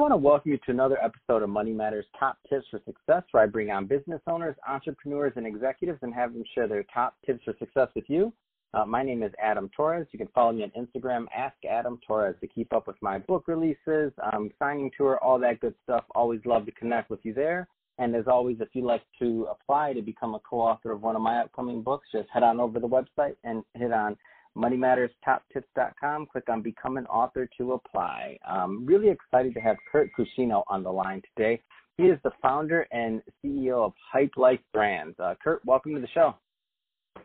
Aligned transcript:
want 0.00 0.12
to 0.14 0.16
welcome 0.16 0.50
you 0.50 0.56
to 0.56 0.70
another 0.70 0.96
episode 1.04 1.42
of 1.42 1.50
Money 1.50 1.72
Matters 1.72 2.06
Top 2.18 2.38
Tips 2.48 2.64
for 2.70 2.80
Success, 2.86 3.22
where 3.32 3.42
I 3.42 3.46
bring 3.46 3.70
on 3.70 3.84
business 3.84 4.22
owners, 4.26 4.56
entrepreneurs, 4.66 5.34
and 5.36 5.46
executives 5.46 5.98
and 6.00 6.14
have 6.14 6.32
them 6.32 6.42
share 6.54 6.66
their 6.66 6.84
top 6.84 7.16
tips 7.26 7.44
for 7.44 7.54
success 7.58 7.88
with 7.94 8.06
you. 8.08 8.32
Uh, 8.72 8.86
my 8.86 9.02
name 9.02 9.22
is 9.22 9.30
Adam 9.42 9.68
Torres. 9.76 10.06
You 10.10 10.18
can 10.18 10.28
follow 10.28 10.52
me 10.52 10.62
on 10.62 10.70
Instagram, 10.70 11.26
Ask 11.36 11.56
Adam 11.70 12.00
Torres, 12.06 12.34
to 12.40 12.46
keep 12.46 12.72
up 12.72 12.86
with 12.86 12.96
my 13.02 13.18
book 13.18 13.44
releases, 13.46 14.10
um, 14.32 14.50
signing 14.58 14.90
tour, 14.96 15.18
all 15.22 15.38
that 15.38 15.60
good 15.60 15.74
stuff. 15.82 16.04
Always 16.14 16.40
love 16.46 16.64
to 16.64 16.72
connect 16.72 17.10
with 17.10 17.20
you 17.22 17.34
there. 17.34 17.68
And 17.98 18.16
as 18.16 18.24
always, 18.26 18.56
if 18.60 18.68
you'd 18.72 18.86
like 18.86 19.02
to 19.18 19.48
apply 19.50 19.92
to 19.92 20.00
become 20.00 20.34
a 20.34 20.40
co-author 20.48 20.92
of 20.92 21.02
one 21.02 21.14
of 21.14 21.20
my 21.20 21.40
upcoming 21.40 21.82
books, 21.82 22.08
just 22.10 22.30
head 22.32 22.42
on 22.42 22.58
over 22.58 22.80
to 22.80 22.80
the 22.80 22.88
website 22.88 23.36
and 23.44 23.62
hit 23.74 23.92
on 23.92 24.16
moneymatterstoptips.com. 24.56 26.26
Click 26.26 26.48
on 26.48 26.62
Become 26.62 26.96
an 26.96 27.06
Author 27.06 27.48
to 27.58 27.72
apply. 27.72 28.38
Um, 28.48 28.84
really 28.84 29.08
excited 29.08 29.54
to 29.54 29.60
have 29.60 29.76
Curt 29.90 30.10
Cuscino 30.18 30.62
on 30.68 30.82
the 30.82 30.90
line 30.90 31.22
today. 31.34 31.60
He 31.96 32.04
is 32.04 32.18
the 32.24 32.32
founder 32.42 32.86
and 32.92 33.22
CEO 33.44 33.84
of 33.84 33.92
Hype 34.12 34.36
Life 34.36 34.60
Brands. 34.72 35.18
Uh, 35.18 35.34
Curt, 35.42 35.64
welcome 35.64 35.94
to 35.94 36.00
the 36.00 36.08
show. 36.08 36.34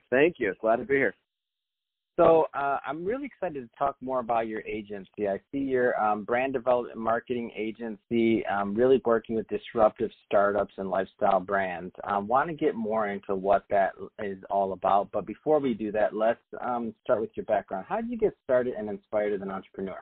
Thank 0.10 0.36
you. 0.40 0.54
Glad 0.60 0.78
to 0.78 0.86
be 0.86 0.96
here. 0.96 1.16
So 2.18 2.46
uh, 2.54 2.78
I'm 2.86 3.04
really 3.04 3.26
excited 3.26 3.70
to 3.70 3.78
talk 3.78 3.98
more 4.00 4.20
about 4.20 4.48
your 4.48 4.62
agency. 4.62 5.28
I 5.28 5.38
see 5.52 5.58
your 5.58 6.00
um, 6.02 6.24
brand 6.24 6.54
development 6.54 6.98
marketing 6.98 7.52
agency 7.58 8.46
um, 8.46 8.74
really 8.74 9.02
working 9.04 9.36
with 9.36 9.48
disruptive 9.50 10.10
startups 10.26 10.74
and 10.78 10.90
lifestyle 10.90 11.42
brands. 11.42 11.94
I 12.06 12.18
want 12.18 12.50
to 12.50 12.56
get 12.56 12.74
more 12.74 13.10
into 13.10 13.36
what 13.36 13.66
that 13.70 13.92
is 14.24 14.38
all 14.50 14.72
about. 14.72 15.10
But 15.12 15.26
before 15.26 15.60
we 15.60 15.74
do 15.74 15.92
that, 15.92 16.16
let's 16.16 16.40
um, 16.62 16.94
start 17.04 17.20
with 17.20 17.32
your 17.36 17.46
background. 17.48 17.86
How 17.90 18.00
did 18.00 18.10
you 18.10 18.18
get 18.18 18.34
started 18.46 18.76
and 18.78 18.90
inspired 18.90 19.34
as 19.34 19.42
an 19.42 19.52
entrepreneur? 19.52 20.00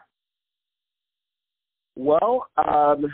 Well, 1.95 2.45
um, 2.57 3.05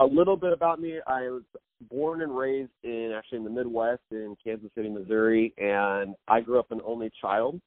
a 0.00 0.04
little 0.04 0.36
bit 0.36 0.52
about 0.52 0.80
me. 0.80 0.98
I 1.06 1.22
was 1.30 1.42
born 1.88 2.20
and 2.20 2.36
raised 2.36 2.72
in 2.82 3.14
actually 3.16 3.38
in 3.38 3.44
the 3.44 3.50
Midwest 3.50 4.02
in 4.10 4.36
Kansas 4.42 4.70
City, 4.74 4.90
Missouri, 4.90 5.54
and 5.56 6.14
I 6.28 6.40
grew 6.42 6.58
up 6.58 6.72
an 6.72 6.80
only 6.84 7.10
child 7.22 7.58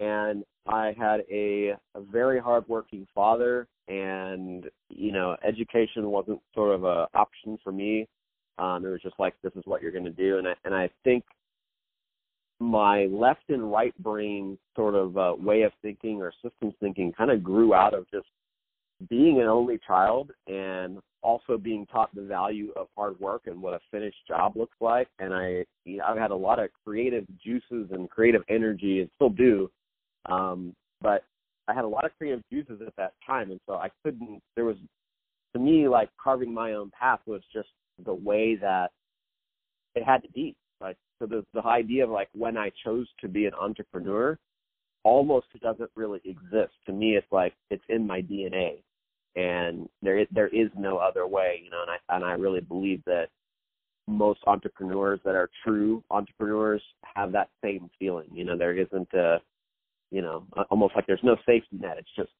and 0.00 0.44
I 0.66 0.94
had 0.98 1.20
a, 1.30 1.74
a 1.94 2.00
very 2.10 2.40
hardworking 2.40 3.06
father, 3.14 3.68
and 3.88 4.64
you 4.88 5.12
know, 5.12 5.36
education 5.46 6.10
wasn't 6.10 6.40
sort 6.54 6.74
of 6.74 6.84
a 6.84 7.06
option 7.14 7.58
for 7.62 7.70
me. 7.70 8.08
Um, 8.58 8.84
it 8.84 8.88
was 8.88 9.00
just 9.02 9.18
like 9.18 9.34
this 9.42 9.52
is 9.56 9.62
what 9.66 9.82
you're 9.82 9.92
going 9.92 10.04
to 10.04 10.10
do, 10.10 10.38
and 10.38 10.48
I 10.48 10.54
and 10.64 10.74
I 10.74 10.90
think 11.04 11.24
my 12.58 13.06
left 13.06 13.48
and 13.48 13.70
right 13.72 13.96
brain 14.02 14.58
sort 14.76 14.94
of 14.94 15.16
uh, 15.16 15.34
way 15.38 15.62
of 15.62 15.72
thinking 15.80 16.20
or 16.20 16.32
systems 16.42 16.74
thinking 16.80 17.12
kind 17.12 17.30
of 17.30 17.42
grew 17.42 17.72
out 17.74 17.94
of 17.94 18.10
just 18.10 18.26
being 19.08 19.40
an 19.40 19.46
only 19.46 19.78
child 19.86 20.30
and 20.46 20.98
also 21.22 21.56
being 21.56 21.86
taught 21.86 22.14
the 22.14 22.22
value 22.22 22.70
of 22.76 22.86
hard 22.96 23.18
work 23.18 23.42
and 23.46 23.60
what 23.60 23.72
a 23.72 23.80
finished 23.90 24.18
job 24.28 24.56
looks 24.56 24.76
like. 24.80 25.08
And 25.18 25.32
I, 25.32 25.64
you 25.84 25.98
know, 25.98 26.04
I've 26.06 26.18
had 26.18 26.30
a 26.30 26.36
lot 26.36 26.58
of 26.58 26.68
creative 26.84 27.24
juices 27.42 27.88
and 27.92 28.10
creative 28.10 28.42
energy, 28.50 29.00
and 29.00 29.10
still 29.16 29.30
do, 29.30 29.70
um, 30.26 30.74
but 31.00 31.24
I 31.68 31.74
had 31.74 31.84
a 31.84 31.88
lot 31.88 32.04
of 32.04 32.10
creative 32.18 32.42
juices 32.50 32.80
at 32.86 32.94
that 32.96 33.12
time, 33.26 33.50
and 33.50 33.60
so 33.66 33.74
I 33.74 33.88
couldn't. 34.04 34.40
There 34.56 34.64
was, 34.64 34.76
to 35.54 35.58
me, 35.58 35.88
like 35.88 36.10
carving 36.22 36.52
my 36.52 36.72
own 36.72 36.90
path 36.98 37.20
was 37.26 37.42
just 37.52 37.68
the 38.04 38.14
way 38.14 38.56
that 38.56 38.90
it 39.94 40.04
had 40.04 40.22
to 40.22 40.30
be. 40.32 40.54
Like 40.80 40.96
so, 41.18 41.26
the 41.26 41.44
the 41.54 41.64
idea 41.64 42.04
of 42.04 42.10
like 42.10 42.28
when 42.32 42.56
I 42.56 42.70
chose 42.84 43.06
to 43.20 43.28
be 43.28 43.46
an 43.46 43.54
entrepreneur 43.54 44.38
almost 45.04 45.46
doesn't 45.62 45.90
really 45.94 46.20
exist. 46.24 46.72
To 46.86 46.92
me, 46.92 47.16
it's 47.16 47.26
like 47.30 47.54
it's 47.70 47.84
in 47.88 48.06
my 48.06 48.20
DNA, 48.22 48.82
and 49.36 49.88
there 50.02 50.18
is, 50.18 50.26
there 50.32 50.48
is 50.48 50.70
no 50.76 50.98
other 50.98 51.26
way. 51.26 51.60
You 51.64 51.70
know, 51.70 51.82
and 51.82 51.90
I 51.90 52.16
and 52.16 52.24
I 52.24 52.32
really 52.32 52.60
believe 52.60 53.02
that 53.06 53.28
most 54.08 54.40
entrepreneurs 54.46 55.20
that 55.24 55.34
are 55.34 55.50
true 55.64 56.02
entrepreneurs 56.10 56.82
have 57.14 57.32
that 57.32 57.48
same 57.62 57.88
feeling. 57.98 58.28
You 58.32 58.44
know, 58.44 58.56
there 58.56 58.76
isn't 58.76 59.12
a 59.14 59.38
you 60.10 60.22
know, 60.22 60.46
almost 60.70 60.94
like 60.96 61.06
there's 61.06 61.20
no 61.22 61.36
safety 61.46 61.78
net. 61.78 61.96
It's 61.98 62.08
just 62.16 62.30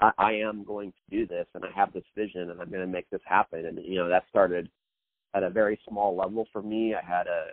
I, 0.00 0.10
I 0.18 0.32
am 0.32 0.64
going 0.64 0.92
to 0.92 1.16
do 1.16 1.26
this, 1.26 1.46
and 1.54 1.64
I 1.64 1.68
have 1.74 1.92
this 1.92 2.04
vision, 2.16 2.50
and 2.50 2.60
I'm 2.60 2.68
going 2.68 2.80
to 2.80 2.86
make 2.86 3.08
this 3.10 3.22
happen. 3.24 3.66
And 3.66 3.78
you 3.84 3.96
know, 3.96 4.08
that 4.08 4.24
started 4.28 4.68
at 5.34 5.42
a 5.42 5.50
very 5.50 5.78
small 5.88 6.16
level 6.16 6.46
for 6.52 6.62
me. 6.62 6.94
I 6.94 7.04
had 7.04 7.26
a 7.26 7.46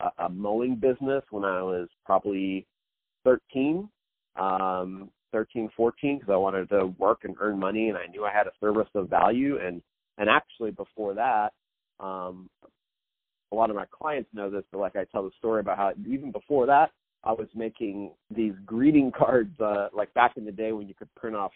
a, 0.00 0.24
a 0.26 0.28
mowing 0.28 0.76
business 0.76 1.22
when 1.30 1.44
I 1.44 1.62
was 1.62 1.88
probably 2.04 2.66
13, 3.24 3.88
um, 4.36 5.10
13, 5.32 5.70
14, 5.76 6.18
because 6.18 6.32
I 6.32 6.36
wanted 6.36 6.68
to 6.70 6.86
work 6.98 7.20
and 7.24 7.36
earn 7.40 7.58
money, 7.58 7.88
and 7.88 7.96
I 7.96 8.06
knew 8.06 8.24
I 8.24 8.32
had 8.32 8.46
a 8.46 8.52
service 8.60 8.88
of 8.94 9.08
value. 9.08 9.58
And 9.58 9.82
and 10.18 10.28
actually 10.28 10.72
before 10.72 11.14
that, 11.14 11.52
um, 11.98 12.50
a 13.50 13.54
lot 13.54 13.70
of 13.70 13.76
my 13.76 13.86
clients 13.90 14.28
know 14.34 14.50
this, 14.50 14.64
but 14.70 14.78
like 14.78 14.96
I 14.96 15.04
tell 15.04 15.24
the 15.24 15.30
story 15.38 15.60
about 15.60 15.78
how 15.78 15.92
even 16.06 16.32
before 16.32 16.66
that, 16.66 16.90
I 17.24 17.32
was 17.32 17.48
making 17.54 18.12
these 18.34 18.54
greeting 18.66 19.12
cards, 19.16 19.58
uh, 19.60 19.88
like 19.92 20.12
back 20.14 20.32
in 20.36 20.44
the 20.44 20.52
day 20.52 20.72
when 20.72 20.88
you 20.88 20.94
could 20.94 21.12
print 21.14 21.36
off, 21.36 21.52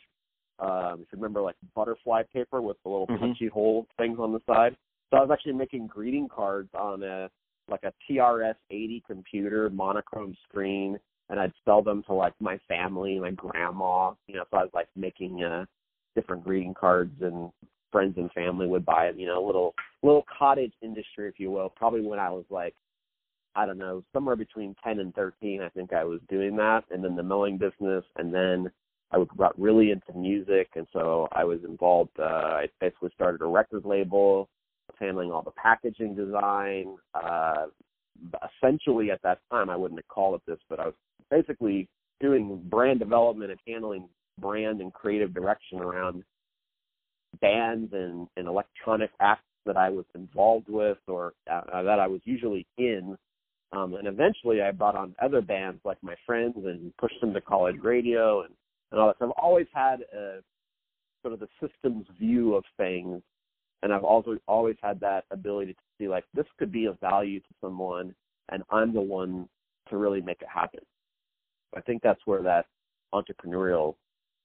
um, 0.59 1.01
if 1.03 1.09
you 1.13 1.19
remember, 1.19 1.43
like 1.43 1.57
butterfly 1.75 2.23
paper 2.33 2.63
with 2.63 2.77
the 2.85 2.89
little 2.89 3.07
mm-hmm. 3.07 3.19
punchy 3.19 3.49
hole 3.49 3.87
things 3.99 4.19
on 4.21 4.33
the 4.33 4.41
side. 4.47 4.77
So 5.11 5.19
I 5.19 5.21
was 5.21 5.31
actually 5.33 5.55
making 5.55 5.89
greeting 5.89 6.29
cards 6.29 6.71
on 6.75 7.03
a 7.03 7.29
like 7.69 7.83
a 7.83 7.93
TRS-80 8.09 9.03
computer, 9.07 9.69
monochrome 9.71 10.37
screen, 10.49 10.97
and 11.29 11.41
I'd 11.41 11.53
sell 11.65 11.83
them 11.83 12.05
to 12.07 12.15
like 12.15 12.35
my 12.41 12.59
family, 12.69 13.19
my 13.19 13.33
grandma. 13.33 14.13
You 14.29 14.37
know, 14.37 14.45
so 14.51 14.59
I 14.59 14.63
was 14.63 14.71
like 14.73 14.89
making 14.95 15.43
uh, 15.43 15.65
different 16.15 16.45
greeting 16.45 16.75
cards, 16.75 17.15
and 17.21 17.51
friends 17.91 18.15
and 18.17 18.31
family 18.33 18.69
would 18.69 18.85
buy 18.85 19.07
it. 19.07 19.19
You 19.19 19.27
know, 19.27 19.45
a 19.45 19.47
little 19.47 19.75
little 20.03 20.25
cottage 20.39 20.73
industry, 20.81 21.29
if 21.29 21.41
you 21.41 21.51
will. 21.51 21.71
Probably 21.71 22.03
when 22.03 22.21
I 22.21 22.31
was 22.31 22.45
like 22.51 22.75
I 23.57 23.65
don't 23.65 23.79
know, 23.79 24.05
somewhere 24.13 24.37
between 24.37 24.77
10 24.85 25.01
and 25.01 25.15
13, 25.15 25.63
I 25.63 25.69
think 25.71 25.93
I 25.93 26.05
was 26.05 26.21
doing 26.29 26.57
that. 26.57 26.85
And 26.91 27.03
then 27.03 27.17
the 27.17 27.23
mowing 27.23 27.57
business. 27.57 28.05
And 28.17 28.33
then 28.33 28.71
I 29.13 29.25
got 29.37 29.59
really 29.59 29.91
into 29.91 30.13
music. 30.17 30.69
And 30.77 30.87
so 30.93 31.29
I 31.33 31.45
was 31.45 31.61
involved. 31.65 32.11
Uh, 32.19 32.25
I 32.25 32.67
basically 32.81 33.11
started 33.15 33.41
a 33.41 33.47
record 33.47 33.85
label, 33.85 34.49
handling 35.01 35.33
all 35.33 35.43
the 35.43 35.53
packaging 35.53 36.15
design. 36.15 36.97
Uh, 37.15 37.67
essentially, 38.63 39.11
at 39.11 39.23
that 39.23 39.39
time, 39.51 39.71
I 39.71 39.77
wouldn't 39.77 40.01
have 40.01 40.09
called 40.09 40.35
it 40.37 40.51
this, 40.51 40.61
but 40.69 40.79
I 40.79 40.87
was 40.87 40.95
basically 41.31 41.89
doing 42.21 42.63
brand 42.69 42.99
development 42.99 43.51
and 43.51 43.61
handling 43.67 44.09
brand 44.39 44.81
and 44.81 44.93
creative 44.93 45.35
direction 45.35 45.81
around 45.81 46.23
bands 47.41 47.93
and, 47.93 48.29
and 48.37 48.47
electronic 48.47 49.11
acts 49.21 49.43
that 49.67 49.77
I 49.77 49.91
was 49.91 50.05
involved 50.15 50.69
with 50.69 50.99
or 51.09 51.33
uh, 51.51 51.83
that 51.83 51.99
I 51.99 52.07
was 52.07 52.21
usually 52.25 52.67
in 52.79 53.17
um, 53.73 53.95
and 53.95 54.07
eventually 54.07 54.63
I 54.63 54.71
brought 54.71 54.97
on 54.97 55.15
other 55.21 55.41
bands 55.41 55.81
like 55.85 55.99
my 56.03 56.15
friends 56.25 56.55
and 56.57 56.97
pushed 56.99 57.21
them 57.21 57.35
to 57.35 57.41
college 57.41 57.77
radio 57.83 58.43
and, 58.43 58.55
and 58.91 59.01
all 59.01 59.09
that. 59.09 59.17
So 59.19 59.27
I've 59.27 59.43
always 59.43 59.67
had 59.75 60.01
a 60.15 60.41
sort 61.23 61.35
of 61.35 61.41
the 61.41 61.49
systems 61.61 62.07
view 62.19 62.55
of 62.55 62.65
things. 62.77 63.23
And 63.83 63.93
I've 63.93 64.05
also 64.05 64.39
always 64.49 64.77
had 64.83 65.01
that 65.01 65.25
ability 65.31 65.75
to 65.75 65.79
see 65.99 66.09
like 66.09 66.25
this 66.35 66.47
could 66.59 66.73
be 66.73 66.87
of 66.87 66.99
value 67.01 67.41
to 67.41 67.55
someone 67.61 68.15
and 68.51 68.63
I'm 68.71 68.95
the 68.95 69.01
one 69.01 69.49
to 69.91 69.97
really 69.97 70.21
make 70.21 70.41
it 70.41 70.49
happen. 70.53 70.81
I 71.77 71.81
think 71.81 72.03
that's 72.03 72.21
where 72.25 72.43
that 72.43 72.67
entrepreneurial, 73.13 73.97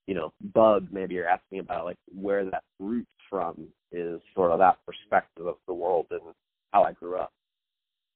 you 0.08 0.16
know, 0.16 0.34
bug 0.54 0.88
maybe 0.92 1.16
you're 1.16 1.28
asking 1.28 1.60
about 1.60 1.86
like 1.86 1.98
where 2.14 2.44
that 2.46 2.64
roots 2.80 3.12
from 3.30 3.68
is 3.92 4.20
sort 4.36 4.52
of 4.52 4.60
that 4.60 4.78
perspective 4.86 5.46
of 5.46 5.56
the 5.68 5.74
world 5.74 6.08
and 6.12 6.22
how 6.72 6.84
I 6.84 6.94
grew 6.94 7.18
up. 7.18 7.32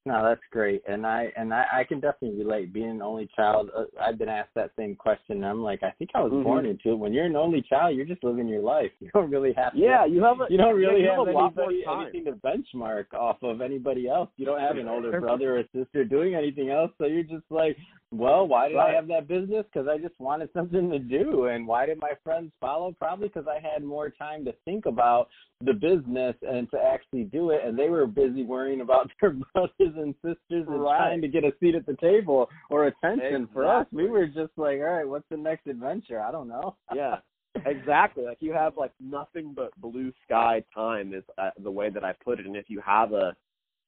No, 0.08 0.24
that's 0.24 0.42
great, 0.52 0.84
and 0.88 1.04
I 1.04 1.32
and 1.36 1.52
I, 1.52 1.66
I 1.74 1.84
can 1.84 2.00
definitely 2.00 2.38
relate. 2.38 2.72
Being 2.72 2.92
an 2.92 3.02
only 3.02 3.28
child, 3.36 3.72
uh, 3.76 3.86
I've 4.00 4.20
been 4.20 4.30
asked 4.30 4.54
that 4.54 4.70
same 4.78 4.96
question. 4.96 5.38
And 5.38 5.46
I'm 5.46 5.64
like, 5.64 5.82
I 5.82 5.90
think 5.98 6.12
I 6.14 6.22
was 6.22 6.32
mm-hmm. 6.32 6.44
born 6.44 6.66
into 6.68 6.92
it. 6.92 7.00
When 7.00 7.12
you're 7.12 7.26
an 7.26 7.36
only 7.36 7.64
child, 7.68 7.96
you're 7.96 8.06
just 8.06 8.24
living 8.24 8.48
your 8.48 8.62
life. 8.62 8.92
You 9.06 9.12
don't 9.14 9.30
really 9.30 9.54
have. 9.54 9.74
To, 9.74 9.80
yeah, 9.80 10.06
you 10.06 10.24
have. 10.24 10.42
A, 10.42 10.46
you 10.50 10.58
don't 10.58 10.76
really 10.76 11.04
have, 11.04 11.28
have 11.28 11.36
anybody, 11.36 11.84
anything 11.88 12.26
to 12.26 12.32
benchmark 12.34 13.14
off 13.14 13.38
of 13.44 13.62
anybody 13.62 14.08
else. 14.08 14.30
You 14.38 14.46
don't 14.46 14.60
have 14.60 14.78
an 14.78 14.88
older 14.88 15.20
brother 15.20 15.58
or 15.58 15.64
sister 15.74 16.04
doing 16.04 16.36
anything 16.36 16.70
else, 16.70 16.92
so 16.98 17.06
you're 17.06 17.24
just 17.24 17.46
like, 17.50 17.78
well, 18.12 18.48
why 18.48 18.70
did 18.70 18.76
right. 18.76 18.92
I 18.92 18.96
have 18.96 19.08
that 19.08 19.28
business? 19.28 19.66
Because 19.72 19.88
I 19.88 19.98
just 19.98 20.20
wanted 20.20 20.50
something 20.54 20.90
to 20.90 21.00
do. 21.00 21.46
And 21.46 21.68
why 21.68 21.86
did 21.86 22.00
my 22.00 22.12
friends 22.24 22.52
follow? 22.62 22.96
Probably 22.98 23.28
because 23.28 23.46
I 23.48 23.60
had 23.60 23.84
more 23.84 24.10
time 24.10 24.46
to 24.46 24.54
think 24.64 24.86
about 24.86 25.28
the 25.62 25.74
business 25.74 26.36
and 26.42 26.70
to 26.72 26.78
actually 26.78 27.24
do 27.26 27.50
it. 27.50 27.62
And 27.66 27.78
they 27.78 27.90
were 27.90 28.08
busy 28.08 28.44
worrying 28.44 28.82
about 28.82 29.12
their 29.22 29.32
brothers 29.32 29.95
and 29.98 30.16
sisters 30.16 30.66
and 30.68 30.82
right. 30.82 30.98
trying 30.98 31.22
to 31.22 31.28
get 31.28 31.44
a 31.44 31.52
seat 31.60 31.76
at 31.76 31.86
the 31.86 31.96
table 31.98 32.50
or 32.70 32.88
attention. 32.88 33.44
Exactly. 33.44 33.48
For 33.54 33.66
us, 33.66 33.88
we 33.92 34.08
were 34.08 34.28
just 34.28 34.52
like, 34.58 34.80
all 34.80 34.92
right, 34.92 35.08
what's 35.08 35.28
the 35.30 35.38
next 35.38 35.68
adventure? 35.68 36.22
I 36.22 36.32
don't 36.32 36.48
know. 36.48 36.76
yeah. 36.96 37.18
Exactly. 37.66 38.26
Like 38.26 38.38
you 38.42 38.54
have 38.54 38.78
like 38.78 38.92
nothing 39.00 39.54
but 39.56 39.72
blue 39.80 40.12
sky 40.26 40.64
time 40.74 41.14
is 41.14 41.24
uh, 41.38 41.52
the 41.64 41.72
way 41.72 41.90
that 41.90 42.04
I 42.04 42.14
put 42.24 42.40
it. 42.40 42.46
And 42.46 42.56
if 42.56 42.66
you 42.70 42.82
have 42.86 43.14
a 43.14 43.36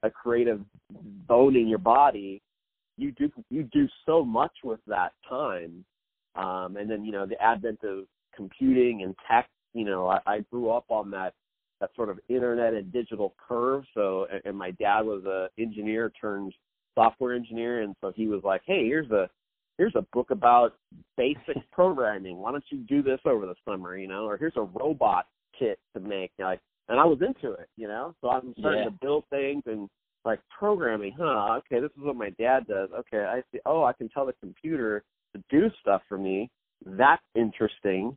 a 0.03 0.09
creative 0.09 0.61
bone 1.27 1.55
in 1.55 1.67
your 1.67 1.79
body, 1.79 2.41
you 2.97 3.11
do 3.11 3.29
you 3.49 3.63
do 3.73 3.87
so 4.05 4.23
much 4.23 4.53
with 4.63 4.79
that 4.87 5.13
time. 5.27 5.83
Um, 6.35 6.77
and 6.77 6.89
then 6.89 7.03
you 7.03 7.11
know 7.11 7.25
the 7.25 7.41
advent 7.41 7.79
of 7.83 8.05
computing 8.35 9.01
and 9.03 9.15
tech. 9.29 9.49
You 9.73 9.85
know, 9.85 10.07
I, 10.07 10.19
I 10.25 10.39
grew 10.51 10.69
up 10.69 10.85
on 10.89 11.11
that 11.11 11.33
that 11.79 11.91
sort 11.95 12.09
of 12.09 12.19
internet 12.29 12.73
and 12.73 12.91
digital 12.91 13.35
curve. 13.47 13.83
So, 13.93 14.27
and, 14.31 14.41
and 14.45 14.57
my 14.57 14.71
dad 14.71 15.01
was 15.01 15.23
a 15.25 15.49
engineer 15.61 16.11
turned 16.19 16.53
software 16.95 17.33
engineer, 17.33 17.81
and 17.81 17.95
so 18.01 18.11
he 18.15 18.27
was 18.27 18.41
like, 18.43 18.61
"Hey, 18.65 18.85
here's 18.85 19.11
a 19.11 19.29
here's 19.77 19.95
a 19.95 20.05
book 20.13 20.31
about 20.31 20.75
basic 21.17 21.57
programming. 21.71 22.37
Why 22.37 22.51
don't 22.51 22.63
you 22.69 22.79
do 22.79 23.01
this 23.01 23.19
over 23.25 23.45
the 23.45 23.55
summer, 23.67 23.97
you 23.97 24.07
know? 24.07 24.25
Or 24.25 24.37
here's 24.37 24.57
a 24.57 24.61
robot 24.61 25.27
kit 25.57 25.79
to 25.95 26.01
make." 26.01 26.31
Like, 26.39 26.59
and 26.89 26.99
I 26.99 27.05
was 27.05 27.19
into 27.21 27.53
it, 27.53 27.69
you 27.77 27.87
know. 27.87 28.15
So 28.21 28.29
I'm 28.29 28.53
starting 28.59 28.83
yeah. 28.83 28.89
to 28.89 28.97
build 29.01 29.25
things 29.29 29.63
and 29.65 29.89
like 30.25 30.39
programming. 30.57 31.13
Huh? 31.17 31.59
Okay, 31.59 31.79
this 31.79 31.91
is 31.97 32.03
what 32.03 32.15
my 32.15 32.29
dad 32.31 32.67
does. 32.67 32.89
Okay, 32.99 33.23
I 33.23 33.41
see. 33.51 33.59
Oh, 33.65 33.83
I 33.83 33.93
can 33.93 34.09
tell 34.09 34.25
the 34.25 34.33
computer 34.41 35.03
to 35.35 35.43
do 35.49 35.69
stuff 35.81 36.01
for 36.09 36.17
me. 36.17 36.49
That's 36.85 37.23
interesting. 37.35 38.15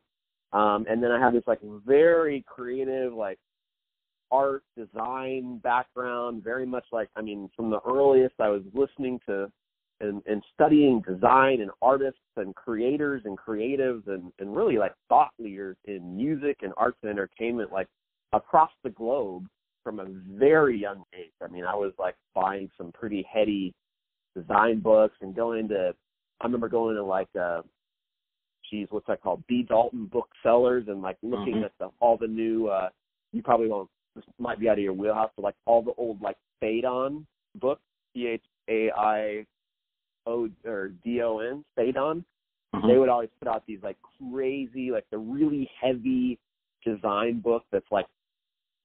Um, 0.53 0.85
and 0.89 1.01
then 1.01 1.11
I 1.11 1.19
have 1.19 1.33
this 1.33 1.43
like 1.47 1.61
very 1.85 2.43
creative, 2.47 3.13
like 3.13 3.39
art 4.31 4.63
design 4.77 5.57
background, 5.57 6.43
very 6.43 6.65
much 6.65 6.85
like 6.91 7.09
I 7.15 7.21
mean, 7.21 7.49
from 7.55 7.69
the 7.69 7.79
earliest 7.81 8.35
I 8.39 8.49
was 8.49 8.63
listening 8.73 9.19
to 9.27 9.51
and, 10.01 10.21
and 10.25 10.43
studying 10.53 11.01
design 11.07 11.61
and 11.61 11.71
artists 11.81 12.19
and 12.35 12.55
creators 12.55 13.21
and 13.25 13.37
creatives 13.37 14.07
and, 14.07 14.31
and 14.39 14.55
really 14.55 14.77
like 14.77 14.93
thought 15.09 15.31
leaders 15.37 15.77
in 15.85 16.15
music 16.17 16.57
and 16.61 16.73
arts 16.75 16.97
and 17.03 17.11
entertainment 17.11 17.71
like 17.71 17.87
across 18.33 18.71
the 18.83 18.89
globe 18.89 19.45
from 19.83 19.99
a 19.99 20.05
very 20.37 20.79
young 20.79 21.03
age. 21.13 21.31
I 21.43 21.47
mean, 21.47 21.65
I 21.65 21.75
was 21.75 21.93
like 21.99 22.15
buying 22.33 22.69
some 22.77 22.91
pretty 22.91 23.25
heady 23.31 23.73
design 24.35 24.79
books 24.79 25.15
and 25.21 25.35
going 25.35 25.67
to 25.69 25.93
I 26.39 26.45
remember 26.45 26.69
going 26.69 26.95
to 26.95 27.03
like 27.03 27.29
uh 27.39 27.61
geez, 28.69 28.87
what's 28.89 29.07
that 29.07 29.21
called? 29.21 29.43
B 29.47 29.63
Dalton 29.67 30.05
booksellers 30.05 30.85
and 30.87 31.01
like 31.01 31.17
looking 31.21 31.55
mm-hmm. 31.55 31.65
at 31.65 31.73
the 31.79 31.89
all 31.99 32.17
the 32.17 32.27
new 32.27 32.67
uh 32.67 32.89
you 33.33 33.43
probably 33.43 33.67
won't 33.67 33.89
this 34.15 34.25
might 34.39 34.59
be 34.59 34.69
out 34.69 34.77
of 34.77 34.83
your 34.83 34.93
wheelhouse, 34.93 35.31
but 35.35 35.43
like 35.43 35.55
all 35.65 35.81
the 35.81 35.93
old 35.97 36.21
like 36.21 36.37
Phaidon 36.61 37.25
books, 37.59 37.81
P 38.13 38.27
H 38.27 38.43
A 38.69 38.91
I 38.91 39.45
O 40.27 40.49
or 40.65 40.89
D 41.03 41.21
O 41.21 41.39
N, 41.39 41.63
Phaidon. 41.77 42.23
Mm-hmm. 42.75 42.87
They 42.87 42.97
would 42.97 43.09
always 43.09 43.29
put 43.39 43.47
out 43.47 43.63
these 43.67 43.79
like 43.83 43.97
crazy, 44.31 44.91
like 44.91 45.05
the 45.11 45.17
really 45.17 45.69
heavy 45.79 46.39
design 46.85 47.39
book 47.39 47.63
that's 47.71 47.91
like 47.91 48.07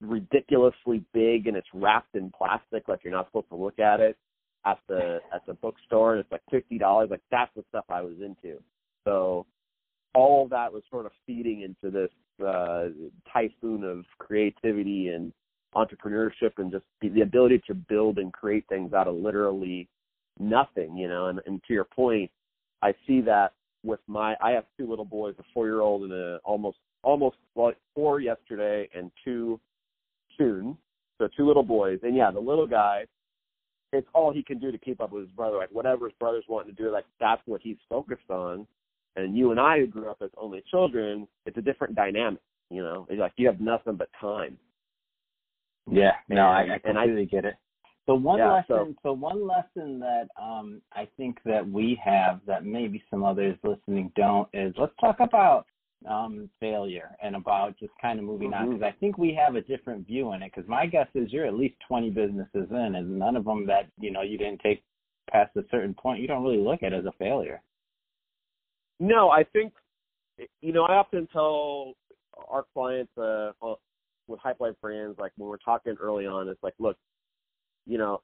ridiculously 0.01 1.05
big 1.15 1.47
and 1.47 1.57
it's 1.57 1.69
wrapped 1.73 2.15
in 2.15 2.31
plastic, 2.37 2.89
like 2.89 3.01
you're 3.03 3.13
not 3.13 3.27
supposed 3.29 3.49
to 3.49 3.57
look 3.57 3.79
at 3.79 4.01
it 4.01 4.17
at 4.65 4.79
the 4.89 5.21
at 5.33 5.47
the 5.47 5.55
bookstore 5.55 6.13
and 6.13 6.21
it's 6.21 6.33
like 6.33 6.43
fifty 6.51 6.79
dollars. 6.79 7.09
Like 7.11 7.23
that's 7.31 7.51
the 7.57 7.65
stuff 7.69 7.85
I 7.89 8.03
was 8.03 8.17
into. 8.21 8.59
So 9.05 9.47
all 10.17 10.45
of 10.45 10.51
that 10.51 10.73
was 10.73 10.83
sort 10.91 11.05
of 11.05 11.13
feeding 11.27 11.61
into 11.61 11.95
this 11.95 12.11
uh, 12.45 12.87
typhoon 13.31 13.85
of 13.85 14.05
creativity 14.19 15.09
and 15.09 15.31
entrepreneurship 15.75 16.53
and 16.57 16.73
just 16.73 16.85
the, 17.03 17.21
ability 17.21 17.63
to 17.67 17.75
build 17.75 18.17
and 18.17 18.33
create 18.33 18.65
things 18.69 18.95
out 18.95 19.07
of 19.07 19.15
literally 19.15 19.87
nothing, 20.41 20.97
you 20.97 21.07
know. 21.07 21.27
And, 21.27 21.41
and 21.45 21.63
to 21.69 21.75
your 21.75 21.85
point, 21.85 22.31
I 22.83 22.95
see 23.07 23.21
that 23.23 23.53
with 23.85 24.01
my 24.07 24.35
I 24.43 24.53
have 24.53 24.65
two 24.79 24.89
little 24.89 25.05
boys, 25.05 25.35
a 25.39 25.43
four 25.53 25.67
year 25.67 25.83
old 25.83 26.03
and 26.05 26.13
a 26.13 26.39
almost 26.45 26.79
almost 27.03 27.37
like 27.55 27.77
four 27.95 28.21
yesterday 28.21 28.89
and 28.95 29.11
two 29.23 29.61
soon. 30.39 30.79
So 31.19 31.29
two 31.37 31.47
little 31.47 31.63
boys. 31.63 31.99
And 32.03 32.17
yeah, 32.17 32.31
the 32.31 32.41
little 32.41 32.67
guy, 32.67 33.05
it's 33.93 34.09
all 34.15 34.33
he 34.33 34.43
can 34.43 34.59
do 34.59 34.73
to 34.73 34.79
keep 34.79 35.01
up 35.01 35.13
with 35.13 35.25
his 35.25 35.33
brother. 35.33 35.59
Like 35.59 35.71
whatever 35.73 36.07
his 36.07 36.15
brother's 36.19 36.45
wanting 36.49 36.75
to 36.75 36.83
do, 36.83 36.91
like 36.91 37.05
that's 37.21 37.43
what 37.45 37.61
he's 37.63 37.77
focused 37.89 38.31
on. 38.31 38.67
And 39.17 39.37
you 39.37 39.51
and 39.51 39.59
I 39.59 39.79
who 39.79 39.87
grew 39.87 40.11
up 40.11 40.19
as 40.23 40.31
only 40.37 40.63
children, 40.71 41.27
it's 41.47 41.57
a 41.57 41.63
different 41.63 41.95
dynamic. 41.95 42.41
You 42.71 42.83
know, 42.83 43.07
it's 43.09 43.21
like 43.21 43.33
you 43.37 43.47
have 43.47 43.61
nothing 43.61 43.97
but 43.97 44.09
time. 44.21 44.59
Yeah, 45.91 46.13
no, 46.29 46.37
and, 46.37 46.41
I, 46.41 46.75
I 46.75 46.79
completely 46.79 47.01
I, 47.01 47.05
really 47.05 47.27
get 47.27 47.45
it. 47.45 47.55
So 48.07 48.15
one 48.15 48.39
yeah, 48.39 48.53
lesson, 48.53 48.67
so, 48.69 48.95
so 49.03 49.13
one 49.13 49.47
lesson 49.47 49.99
that 50.01 50.29
um, 50.41 50.81
I 50.93 51.09
think 51.17 51.39
that 51.45 51.69
we 51.69 52.01
have 52.05 52.41
that 52.47 52.65
maybe 52.65 53.03
some 53.11 53.25
others 53.25 53.57
listening 53.65 54.13
don't 54.15 54.49
is 54.53 54.75
let's 54.79 54.93
talk 55.01 55.17
about 55.21 55.67
um, 56.09 56.49
failure 56.61 57.17
and 57.23 57.35
about 57.35 57.77
just 57.79 57.93
kind 58.01 58.19
of 58.19 58.25
moving 58.25 58.51
mm-hmm. 58.51 58.69
on 58.69 58.79
because 58.79 58.93
I 58.95 58.99
think 58.99 59.19
we 59.19 59.37
have 59.45 59.57
a 59.57 59.61
different 59.63 60.07
view 60.07 60.29
on 60.31 60.43
it. 60.43 60.53
Because 60.55 60.69
my 60.69 60.87
guess 60.87 61.09
is 61.15 61.33
you're 61.33 61.47
at 61.47 61.55
least 61.55 61.75
20 61.89 62.11
businesses 62.11 62.69
in, 62.71 62.95
and 62.97 63.19
none 63.19 63.37
of 63.37 63.45
them 63.45 63.67
that 63.67 63.89
you 63.99 64.13
know 64.13 64.23
you 64.23 64.39
didn't 64.39 64.61
take 64.61 64.83
past 65.31 65.57
a 65.57 65.63
certain 65.71 65.95
point. 65.95 66.21
You 66.21 66.29
don't 66.29 66.45
really 66.45 66.63
look 66.63 66.83
at 66.83 66.93
as 66.93 67.05
a 67.07 67.13
failure. 67.19 67.61
No, 68.99 69.31
I 69.31 69.45
think 69.45 69.73
you 70.61 70.73
know 70.73 70.85
I 70.85 70.95
often 70.95 71.29
tell 71.33 71.95
our 72.49 72.65
clients 72.75 73.17
uh, 73.19 73.53
with 74.29 74.41
Hype 74.41 74.61
Life 74.61 74.75
brands 74.81 75.19
like 75.19 75.33
when 75.37 75.49
we're 75.49 75.57
talking 75.59 75.97
early 76.01 76.27
on, 76.27 76.49
it's 76.49 76.63
like, 76.63 76.75
look, 76.79 76.97
you 77.87 77.99
know, 77.99 78.21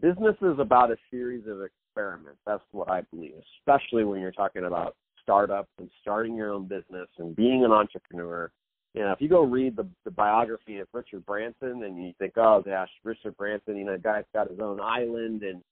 business 0.00 0.36
is 0.42 0.58
about 0.58 0.90
a 0.90 0.96
series 1.10 1.44
of 1.46 1.58
experiments. 1.62 2.38
That's 2.46 2.62
what 2.72 2.90
I 2.90 3.02
believe, 3.12 3.32
especially 3.60 4.04
when 4.04 4.20
you're 4.20 4.32
talking 4.32 4.64
about 4.64 4.96
startups 5.22 5.70
and 5.78 5.90
starting 6.00 6.36
your 6.36 6.52
own 6.52 6.66
business 6.66 7.08
and 7.18 7.34
being 7.34 7.64
an 7.64 7.72
entrepreneur. 7.72 8.50
You 8.94 9.02
know, 9.02 9.12
if 9.12 9.20
you 9.20 9.28
go 9.28 9.42
read 9.42 9.76
the, 9.76 9.86
the 10.04 10.10
biography 10.10 10.78
of 10.78 10.88
Richard 10.92 11.24
Branson 11.26 11.82
and 11.84 12.02
you 12.02 12.12
think, 12.18 12.32
oh 12.36 12.62
gosh, 12.64 12.88
Richard 13.04 13.36
Branson, 13.36 13.76
you 13.76 13.84
know, 13.84 13.98
guy's 13.98 14.24
got 14.34 14.50
his 14.50 14.60
own 14.60 14.80
island 14.80 15.42
and 15.42 15.62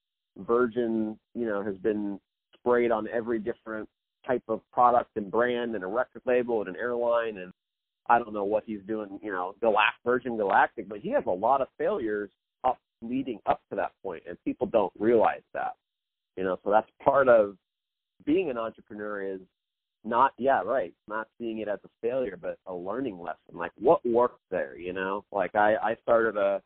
Virgin, 0.47 1.19
you 1.35 1.47
know, 1.47 1.65
has 1.65 1.77
been 1.79 2.21
sprayed 2.55 2.91
on 2.91 3.09
every 3.09 3.39
different 3.39 3.89
type 4.27 4.43
of 4.49 4.61
product 4.73 5.11
and 5.17 5.31
brand 5.31 5.75
and 5.75 5.85
a 5.85 5.87
record 5.87 6.23
label 6.27 6.61
and 6.61 6.69
an 6.69 6.77
airline 6.77 7.39
and 7.39 7.53
I 8.09 8.19
don't 8.19 8.33
know 8.33 8.45
what 8.45 8.63
he's 8.67 8.83
doing, 8.87 9.19
you 9.23 9.33
know, 9.33 9.55
Galact 9.61 9.99
Virgin 10.05 10.37
Galactic, 10.37 10.89
but 10.89 11.01
he 11.01 11.11
has 11.11 11.25
a 11.27 11.31
lot 11.31 11.61
of 11.61 11.69
failures 11.77 12.31
up 12.65 12.79
leading 13.03 13.41
up 13.47 13.61
to 13.71 13.77
that 13.77 13.93
point 14.03 14.23
and 14.29 14.37
people 14.45 14.67
don't 14.67 14.93
realize 14.99 15.43
that. 15.55 15.75
You 16.37 16.45
know, 16.45 16.59
so 16.65 16.71
that's 16.71 16.91
part 17.03 17.29
of 17.29 17.57
being 18.25 18.51
an 18.51 18.59
entrepreneur 18.59 19.23
is 19.23 19.41
not 20.05 20.33
yeah, 20.39 20.63
right, 20.63 20.95
not 21.09 21.27
seeing 21.39 21.59
it 21.59 21.69
as 21.69 21.81
a 21.85 21.89
failure 22.01 22.39
but 22.41 22.59
a 22.67 22.75
learning 22.75 23.19
lesson. 23.19 23.55
Like 23.55 23.73
what 23.79 24.07
worked 24.07 24.41
there, 24.51 24.79
you 24.79 24.93
know? 24.93 25.25
Like 25.33 25.55
I 25.55 25.75
I 25.77 25.97
started 26.03 26.37
a 26.37 26.63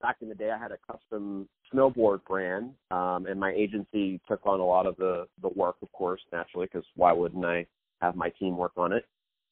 back 0.00 0.16
in 0.20 0.28
the 0.28 0.34
day 0.34 0.50
I 0.50 0.58
had 0.58 0.72
a 0.72 0.78
custom 0.90 1.48
snowboard 1.72 2.24
brand 2.24 2.70
um 2.90 3.26
and 3.26 3.38
my 3.40 3.52
agency 3.52 4.20
took 4.28 4.46
on 4.46 4.60
a 4.60 4.64
lot 4.64 4.86
of 4.86 4.96
the 4.96 5.26
the 5.42 5.48
work 5.48 5.76
of 5.82 5.90
course 5.92 6.20
naturally 6.32 6.66
because 6.66 6.86
why 6.94 7.12
wouldn't 7.12 7.44
I 7.44 7.66
have 8.00 8.16
my 8.16 8.30
team 8.30 8.56
work 8.56 8.72
on 8.76 8.92
it? 8.92 9.04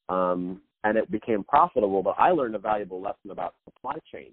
Um 0.09 0.61
and 0.83 0.97
it 0.97 1.09
became 1.11 1.43
profitable 1.43 2.03
but 2.03 2.15
I 2.17 2.31
learned 2.31 2.55
a 2.55 2.59
valuable 2.59 3.01
lesson 3.01 3.31
about 3.31 3.55
supply 3.65 3.95
chain 4.11 4.31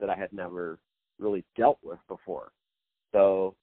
that 0.00 0.10
I 0.10 0.16
had 0.16 0.32
never 0.32 0.78
really 1.18 1.44
dealt 1.56 1.78
with 1.82 1.98
before. 2.08 2.50
So 3.12 3.54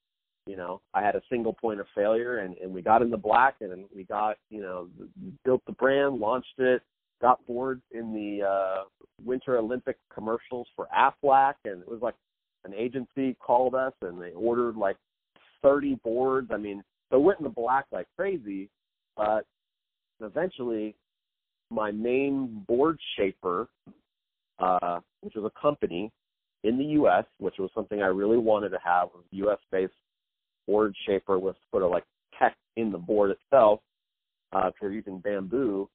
you 0.46 0.56
know 0.56 0.82
I 0.94 1.04
had 1.04 1.16
a 1.16 1.22
single 1.30 1.54
point 1.54 1.80
of 1.80 1.88
failure 1.96 2.40
and 2.40 2.56
and 2.58 2.74
we 2.74 2.82
got 2.82 3.02
in 3.02 3.10
the 3.10 3.18
black 3.18 3.56
and 3.62 3.86
we 3.96 4.04
got 4.04 4.38
you 4.50 4.62
know 4.62 4.88
built 5.44 5.62
the 5.66 5.74
brand 5.74 6.16
launched 6.16 6.60
it 6.60 6.82
got 7.22 7.46
boards 7.46 7.82
in 7.92 8.14
the 8.14 8.46
uh 8.46 8.84
winter 9.26 9.58
olympic 9.58 9.98
commercials 10.14 10.68
for 10.76 10.88
aflac 10.98 11.56
and 11.66 11.82
it 11.82 11.88
was 11.88 12.02
like 12.02 12.16
an 12.66 12.74
agency 12.74 13.36
called 13.40 13.76
us 13.76 13.94
and 14.02 14.22
they 14.22 14.32
ordered 14.32 14.76
like 14.76 14.96
30 15.62 16.00
boards. 16.04 16.50
I 16.54 16.58
mean, 16.58 16.84
they 17.12 17.18
went 17.18 17.40
in 17.40 17.44
the 17.44 17.50
black 17.50 17.86
like 17.92 18.08
crazy, 18.18 18.70
but 19.16 19.46
eventually 20.22 20.96
my 21.72 21.92
main 21.92 22.64
board 22.68 22.98
shaper, 23.18 23.68
uh, 24.60 25.00
which 25.22 25.36
was 25.36 25.46
a 25.46 25.62
company 25.62 26.12
in 26.64 26.78
the 26.78 26.84
U.S., 26.86 27.26
which 27.38 27.56
was 27.60 27.70
something 27.74 28.02
I 28.02 28.08
really 28.08 28.38
wanted 28.38 28.70
to 28.70 28.80
have, 28.84 29.10
was 29.14 29.24
U.S.-based 29.32 29.90
board 30.68 30.94
shaper 31.06 31.40
with 31.40 31.56
sort 31.72 31.84
of 31.84 31.92
like 31.92 32.04
tech 32.38 32.56
in 32.76 32.92
the 32.92 32.98
board 32.98 33.32
itself, 33.32 33.80
uh, 34.52 34.72
for 34.80 34.92
using 34.92 35.20
bamboo, 35.20 35.88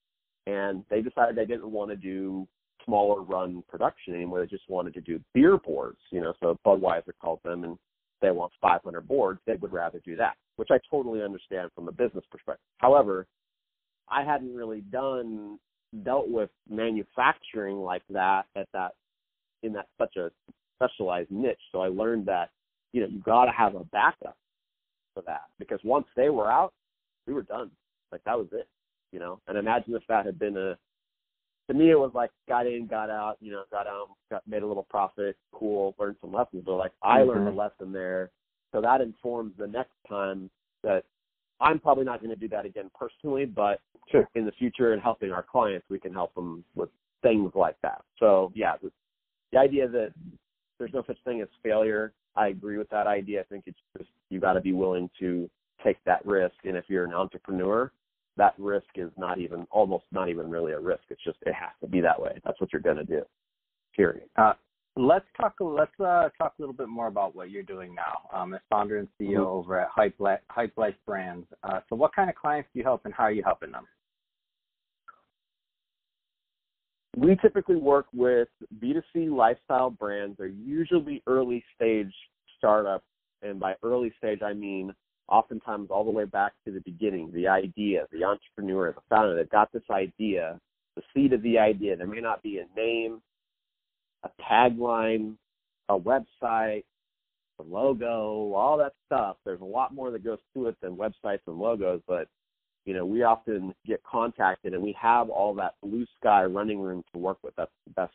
and 0.47 0.85
they 0.91 1.01
decided 1.01 1.37
they 1.37 1.47
didn't 1.47 1.71
want 1.71 1.91
to 1.91 1.97
do 1.97 2.47
smaller 2.85 3.23
run 3.23 3.63
production 3.69 4.15
anymore. 4.15 4.41
They 4.41 4.47
just 4.47 4.69
wanted 4.69 4.95
to 4.95 5.01
do 5.01 5.21
beer 5.33 5.57
boards, 5.59 5.99
you 6.11 6.21
know, 6.21 6.35
so 6.41 6.59
Budweiser 6.67 7.13
called 7.21 7.41
them 7.45 7.65
and 7.65 7.79
they 8.21 8.31
want 8.31 8.53
500 8.61 9.07
boards. 9.07 9.41
They 9.47 9.57
would 9.57 9.73
rather 9.73 10.01
do 10.05 10.17
that, 10.17 10.35
which 10.57 10.69
I 10.71 10.79
totally 10.91 11.23
understand 11.23 11.71
from 11.75 11.89
a 11.89 11.93
business 11.93 12.25
perspective. 12.31 12.65
However, 12.79 13.27
I 14.09 14.23
hadn't 14.23 14.55
really 14.55 14.83
done 14.83 15.59
dealt 16.03 16.29
with 16.29 16.51
manufacturing 16.69 17.77
like 17.77 18.03
that 18.11 18.45
at 18.57 18.69
that 18.73 18.93
in 19.63 19.73
that 19.73 19.87
such 19.99 20.17
a 20.17 20.31
specialized 20.77 21.31
niche. 21.31 21.61
So 21.73 21.81
I 21.81 21.89
learned 21.89 22.27
that 22.27 22.51
you 22.93 23.01
know 23.01 23.07
you 23.07 23.21
got 23.21 23.47
to 23.47 23.53
have 23.53 23.75
a 23.75 23.85
backup 23.85 24.37
for 25.15 25.23
that 25.27 25.43
because 25.59 25.81
once 25.85 26.07
they 26.17 26.29
were 26.29 26.51
out, 26.51 26.73
we 27.27 27.33
were 27.33 27.43
done. 27.43 27.71
Like 28.13 28.23
that 28.25 28.39
was 28.39 28.49
it, 28.53 28.69
you 29.15 29.21
know. 29.21 29.41
And 29.47 29.57
imagine 29.57 29.95
if 29.95 30.03
that 30.09 30.27
had 30.27 30.39
been 30.39 30.57
a 30.57 30.77
to 31.69 31.75
me 31.75 31.91
it 31.91 31.99
was 31.99 32.11
like 32.15 32.31
got 32.47 32.67
in, 32.67 32.87
got 32.87 33.09
out, 33.09 33.37
you 33.41 33.53
know, 33.53 33.63
got 33.71 33.87
out, 33.87 34.09
got 34.31 34.47
made 34.47 34.63
a 34.63 34.67
little 34.67 34.87
profit, 34.91 35.37
cool, 35.53 35.95
learned 35.99 36.17
some 36.21 36.33
lessons. 36.33 36.65
But 36.67 36.77
like 36.77 36.93
I 37.03 37.21
mm-hmm. 37.21 37.31
learned 37.31 37.49
a 37.49 37.53
lesson 37.53 37.93
there, 37.93 38.31
so 38.73 38.83
that 38.83 39.01
informs 39.01 39.53
the 39.57 39.69
next 39.69 39.95
time 40.07 40.51
that 40.83 41.05
I'm 41.61 41.79
probably 41.79 42.05
not 42.05 42.21
going 42.21 42.35
to 42.35 42.37
do 42.37 42.49
that 42.49 42.67
again 42.67 42.91
personally, 42.99 43.47
but 43.47 43.81
sure. 44.11 44.29
in 44.35 44.45
the 44.45 44.53
future 44.53 44.93
and 44.93 45.01
helping 45.01 45.31
our 45.31 45.45
clients, 45.45 45.87
we 45.89 46.01
can 46.01 46.13
help 46.13 46.35
them 46.35 46.65
with 46.75 46.91
things 47.23 47.53
like 47.55 47.77
that. 47.83 48.03
So 48.19 48.53
yeah, 48.55 48.75
the, 48.83 48.91
the 49.53 49.59
idea 49.59 49.89
that 49.89 50.13
there's 50.79 50.93
no 50.93 51.05
such 51.07 51.19
thing 51.25 51.41
as 51.41 51.49
failure, 51.63 52.13
I 52.35 52.49
agree 52.49 52.77
with 52.77 52.91
that 52.91 53.07
idea. 53.07 53.41
I 53.41 53.45
think 53.45 53.65
it's 53.67 53.79
just 53.97 54.11
you 54.29 54.41
got 54.41 54.55
to 54.55 54.61
be 54.61 54.73
willing 54.73 55.09
to 55.21 55.49
take 55.83 55.97
that 56.05 56.27
risk, 56.27 56.57
and 56.65 56.77
if 56.77 56.85
you're 56.89 57.05
an 57.05 57.15
entrepreneur, 57.15 57.93
that 58.37 58.55
risk 58.59 58.87
is 58.97 59.11
not 59.17 59.39
even 59.39 59.67
almost 59.71 60.05
not 60.13 60.29
even 60.29 60.51
really 60.51 60.73
a 60.73 60.81
risk. 60.81 61.03
It's 61.11 61.23
just 61.25 61.39
it 61.43 61.55
has 61.55 61.71
to 61.81 61.87
be 61.87 62.01
that 62.01 62.21
way. 62.21 62.41
That's 62.45 62.61
what 62.61 62.73
you're 62.73 62.83
going 62.83 62.97
to 62.97 63.05
do. 63.05 63.23
Period. 63.95 64.29
Uh, 64.37 64.55
let's 64.97 65.27
talk. 65.37 65.55
Let's 65.61 65.93
uh, 66.01 66.29
talk 66.37 66.55
a 66.59 66.63
little 66.63 66.75
bit 66.75 66.89
more 66.89 67.07
about 67.07 67.35
what 67.35 67.51
you're 67.51 67.63
doing 67.63 67.95
now 67.95 68.39
um, 68.39 68.55
as 68.55 68.61
founder 68.71 68.99
and 68.99 69.09
CEO 69.21 69.39
mm-hmm. 69.39 69.43
over 69.43 69.81
at 69.81 69.89
Hype 69.89 70.15
Life, 70.19 70.41
Hype 70.49 70.77
Life 70.77 70.95
Brands. 71.07 71.47
Uh, 71.63 71.81
so, 71.89 71.97
what 71.97 72.15
kind 72.15 72.29
of 72.29 72.37
clients 72.37 72.69
do 72.73 72.81
you 72.81 72.85
help, 72.85 73.03
and 73.05 73.15
how 73.15 73.25
are 73.25 73.33
you 73.33 73.43
helping 73.45 73.73
them? 73.73 73.87
We 77.17 77.37
typically 77.41 77.77
work 77.77 78.07
with 78.13 78.49
B2C 78.83 79.31
lifestyle 79.31 79.91
brands. 79.91 80.37
They're 80.37 80.49
usually 80.49 81.23
early 81.29 81.63
stage 81.77 82.13
startups, 82.59 83.07
and 83.43 83.61
by 83.61 83.75
early 83.85 84.13
stage, 84.19 84.41
I 84.43 84.53
mean 84.53 84.93
oftentimes 85.29 85.89
all 85.91 86.05
the 86.05 86.11
way 86.11 86.25
back 86.25 86.53
to 86.65 86.73
the 86.73 86.81
beginning, 86.81 87.31
the 87.33 87.49
idea, 87.49 88.07
the 88.13 88.25
entrepreneur, 88.25 88.93
the 88.93 89.01
founder 89.09 89.37
that 89.37 89.51
got 89.51 89.73
this 89.73 89.83
idea, 89.91 90.59
the 90.97 91.03
seed 91.15 91.33
of 91.33 91.43
the 91.43 91.59
idea. 91.59 91.97
There 91.97 92.07
may 92.07 92.21
not 92.21 92.43
be 92.43 92.59
a 92.59 92.81
name, 92.81 93.21
a 94.23 94.31
tagline, 94.43 95.35
a 95.89 95.99
website, 95.99 96.85
a 97.59 97.63
logo, 97.63 98.53
all 98.53 98.77
that 98.79 98.93
stuff. 99.07 99.37
There's 99.45 99.61
a 99.61 99.65
lot 99.65 99.95
more 99.95 100.11
that 100.11 100.25
goes 100.25 100.39
to 100.55 100.67
it 100.67 100.77
than 100.83 100.97
websites 100.97 101.41
and 101.47 101.59
logos, 101.59 102.01
but 102.07 102.29
you 102.85 102.93
know, 102.93 103.07
we 103.07 103.23
often 103.23 103.75
get 103.87 104.03
contacted 104.03 104.75
and 104.75 104.83
we 104.83 104.95
have 105.01 105.31
all 105.31 105.55
that 105.55 105.75
blue 105.83 106.05
sky 106.21 106.45
running 106.45 106.81
room 106.81 107.03
to 107.13 107.19
work 107.19 107.39
with. 107.43 107.55
That's 107.57 107.71
the 107.87 107.95
best 107.95 108.13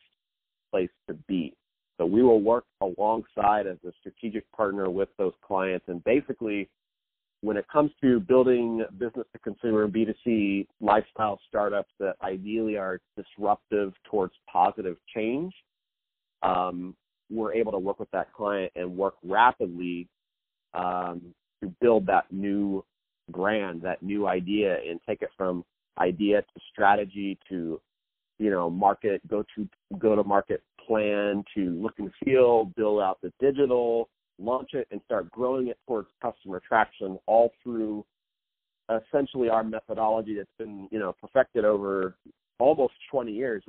place 0.71 0.89
to 1.07 1.15
be. 1.27 1.55
So 1.97 2.05
we 2.05 2.21
will 2.21 2.41
work 2.41 2.65
alongside 2.81 3.67
as 3.67 3.77
a 3.85 3.91
strategic 3.99 4.49
partner 4.51 4.89
with 4.89 5.09
those 5.17 5.33
clients 5.41 5.85
and 5.87 6.03
basically 6.03 6.69
when 7.41 7.57
it 7.57 7.65
comes 7.71 7.91
to 8.01 8.19
building 8.19 8.83
business 8.97 9.25
to 9.31 9.39
consumer 9.39 9.87
B2C 9.87 10.67
lifestyle 10.81 11.39
startups 11.47 11.91
that 11.99 12.15
ideally 12.21 12.77
are 12.77 12.99
disruptive 13.15 13.93
towards 14.09 14.33
positive 14.51 14.97
change, 15.15 15.53
um, 16.43 16.95
we're 17.29 17.53
able 17.53 17.71
to 17.71 17.79
work 17.79 17.99
with 17.99 18.11
that 18.11 18.33
client 18.33 18.71
and 18.75 18.97
work 18.97 19.15
rapidly 19.23 20.07
um, 20.73 21.21
to 21.61 21.73
build 21.79 22.05
that 22.07 22.25
new 22.31 22.83
brand, 23.29 23.81
that 23.83 24.01
new 24.01 24.27
idea, 24.27 24.77
and 24.87 24.99
take 25.07 25.21
it 25.21 25.29
from 25.37 25.63
idea 25.97 26.41
to 26.41 26.61
strategy 26.71 27.37
to 27.49 27.79
you 28.37 28.49
know 28.49 28.69
market 28.69 29.25
go 29.27 29.43
to 29.55 29.67
go 29.99 30.15
to 30.15 30.23
market 30.23 30.63
plan 30.87 31.43
to 31.53 31.79
look 31.81 31.93
and 31.99 32.11
feel, 32.23 32.65
build 32.75 33.01
out 33.01 33.19
the 33.21 33.31
digital, 33.39 34.09
launch 34.39 34.73
it, 34.73 34.87
and 34.91 35.01
start 35.05 35.29
growing 35.31 35.67
it 35.67 35.77
towards 35.87 36.07
customer 36.21 36.61
traction, 36.65 37.19
all 37.25 37.51
through 37.63 38.05
essentially 38.89 39.49
our 39.49 39.63
methodology 39.63 40.35
that's 40.35 40.49
been 40.57 40.87
you 40.91 40.99
know 40.99 41.15
perfected 41.21 41.65
over 41.65 42.15
almost 42.59 42.93
20 43.11 43.31
years. 43.31 43.63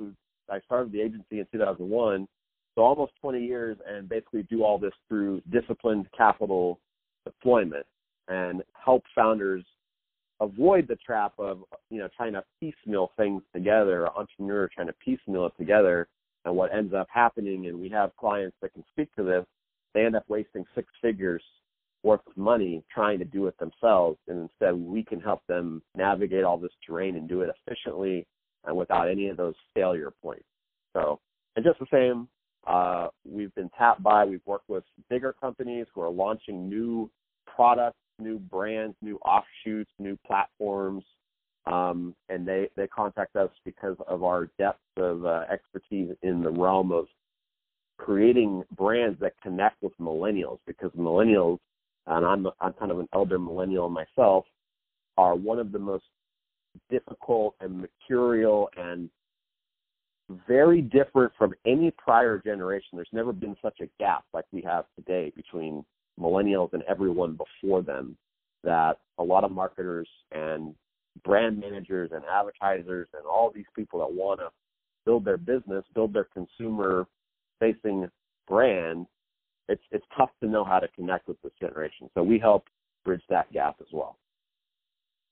I 0.49 0.59
started 0.65 0.91
the 0.91 1.01
agency 1.01 1.39
in 1.39 1.47
2001 1.51 2.27
so 2.75 2.83
almost 2.83 3.13
20 3.21 3.43
years 3.43 3.77
and 3.87 4.07
basically 4.07 4.43
do 4.43 4.63
all 4.63 4.77
this 4.77 4.93
through 5.07 5.41
disciplined 5.51 6.07
capital 6.17 6.79
deployment 7.25 7.85
and 8.27 8.63
help 8.73 9.03
founders 9.13 9.63
avoid 10.39 10.87
the 10.87 10.95
trap 10.95 11.33
of 11.37 11.63
you 11.89 11.99
know 11.99 12.07
trying 12.15 12.33
to 12.33 12.43
piecemeal 12.59 13.11
things 13.17 13.43
together, 13.53 14.07
entrepreneur 14.17 14.69
trying 14.73 14.87
to 14.87 14.93
piecemeal 14.93 15.45
it 15.47 15.53
together, 15.57 16.07
and 16.45 16.55
what 16.55 16.73
ends 16.73 16.93
up 16.93 17.07
happening, 17.13 17.67
and 17.67 17.79
we 17.79 17.89
have 17.89 18.15
clients 18.17 18.55
that 18.61 18.73
can 18.73 18.83
speak 18.91 19.13
to 19.15 19.23
this, 19.23 19.45
they 19.93 20.05
end 20.05 20.15
up 20.15 20.25
wasting 20.27 20.65
six 20.75 20.87
figures 21.01 21.43
worth 22.03 22.21
of 22.27 22.35
money 22.35 22.83
trying 22.93 23.19
to 23.19 23.25
do 23.25 23.47
it 23.47 23.57
themselves, 23.59 24.17
and 24.27 24.49
instead 24.49 24.73
we 24.73 25.03
can 25.03 25.19
help 25.19 25.41
them 25.47 25.81
navigate 25.95 26.43
all 26.43 26.57
this 26.57 26.71
terrain 26.85 27.15
and 27.15 27.29
do 27.29 27.41
it 27.41 27.49
efficiently 27.67 28.25
and 28.65 28.75
without 28.75 29.09
any 29.09 29.27
of 29.27 29.37
those 29.37 29.55
failure 29.73 30.11
points. 30.21 30.45
So, 30.93 31.19
and 31.55 31.65
just 31.65 31.79
the 31.79 31.85
same 31.91 32.27
uh, 32.67 33.07
we've 33.25 33.53
been 33.55 33.69
tapped 33.77 34.03
by, 34.03 34.25
we've 34.25 34.45
worked 34.45 34.69
with 34.69 34.83
bigger 35.09 35.33
companies 35.39 35.87
who 35.93 36.01
are 36.01 36.09
launching 36.09 36.69
new 36.69 37.09
products, 37.55 37.97
new 38.19 38.37
brands, 38.37 38.95
new 39.01 39.17
offshoots, 39.17 39.91
new 39.99 40.17
platforms, 40.25 41.03
um, 41.65 42.15
and 42.29 42.47
they, 42.47 42.69
they 42.75 42.87
contact 42.87 43.35
us 43.35 43.49
because 43.65 43.95
of 44.07 44.23
our 44.23 44.49
depth 44.57 44.79
of 44.97 45.25
uh, 45.25 45.43
expertise 45.51 46.09
in 46.23 46.41
the 46.41 46.51
realm 46.51 46.91
of 46.91 47.05
creating 48.03 48.63
brands 48.75 49.19
that 49.19 49.33
connect 49.41 49.81
with 49.83 49.93
millennials 49.99 50.57
because 50.65 50.91
millennials, 50.97 51.59
and 52.07 52.25
I'm, 52.25 52.47
I'm 52.59 52.73
kind 52.73 52.91
of 52.91 52.99
an 52.99 53.07
elder 53.13 53.37
millennial 53.37 53.89
myself, 53.89 54.45
are 55.17 55.35
one 55.35 55.59
of 55.59 55.71
the 55.71 55.79
most 55.79 56.05
difficult 56.89 57.55
and 57.61 57.81
mercurial 57.81 58.69
and 58.75 59.09
very 60.47 60.81
different 60.81 61.31
from 61.37 61.53
any 61.65 61.91
prior 61.91 62.39
generation. 62.39 62.89
There's 62.93 63.07
never 63.11 63.33
been 63.33 63.55
such 63.61 63.79
a 63.81 63.89
gap 63.99 64.23
like 64.33 64.45
we 64.51 64.61
have 64.61 64.85
today 64.95 65.31
between 65.35 65.85
millennials 66.19 66.73
and 66.73 66.83
everyone 66.83 67.37
before 67.37 67.83
them 67.83 68.17
that 68.63 68.97
a 69.19 69.23
lot 69.23 69.43
of 69.43 69.51
marketers 69.51 70.07
and 70.31 70.73
brand 71.23 71.59
managers 71.59 72.11
and 72.13 72.23
advertisers 72.25 73.09
and 73.13 73.25
all 73.25 73.51
these 73.53 73.65
people 73.75 73.99
that 73.99 74.11
want 74.11 74.39
to 74.39 74.47
build 75.05 75.25
their 75.25 75.37
business, 75.37 75.83
build 75.93 76.13
their 76.13 76.27
consumer 76.33 77.05
facing 77.61 78.09
brand, 78.47 79.05
it's 79.69 79.83
it's 79.91 80.05
tough 80.17 80.31
to 80.41 80.49
know 80.49 80.65
how 80.65 80.79
to 80.79 80.87
connect 80.89 81.29
with 81.29 81.41
this 81.41 81.53
generation. 81.61 82.09
So 82.13 82.23
we 82.23 82.37
help 82.37 82.65
bridge 83.05 83.23
that 83.29 83.51
gap 83.53 83.77
as 83.79 83.87
well. 83.93 84.17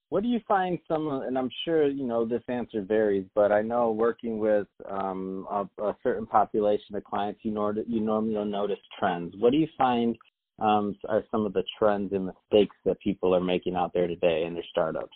What 0.10 0.24
do 0.24 0.30
you 0.30 0.40
find 0.48 0.80
some, 0.88 1.08
and 1.08 1.38
I'm 1.38 1.52
sure 1.66 1.88
you 1.88 2.06
know 2.06 2.26
this 2.26 2.42
answer 2.48 2.82
varies, 2.82 3.28
but 3.36 3.52
I 3.52 3.62
know 3.62 3.92
working 3.92 4.40
with 4.40 4.68
um, 4.90 5.46
a, 5.52 5.84
a, 5.84 5.96
certain 6.02 6.26
population 6.26 6.96
of 6.96 7.04
clients, 7.04 7.42
you, 7.44 7.52
nor, 7.52 7.76
you 7.88 8.00
normally 8.00 8.44
notice 8.50 8.80
trends. 8.98 9.36
What 9.38 9.52
do 9.52 9.58
you 9.58 9.68
find 9.78 10.18
um, 10.58 10.96
are 11.08 11.24
some 11.30 11.46
of 11.46 11.54
the 11.54 11.64
trends 11.78 12.12
and 12.12 12.26
mistakes 12.26 12.76
that 12.86 13.00
people 13.02 13.36
are 13.36 13.40
making 13.40 13.76
out 13.76 13.94
there 13.94 14.08
today 14.08 14.46
in 14.46 14.56
their 14.56 14.64
startups? 14.72 15.16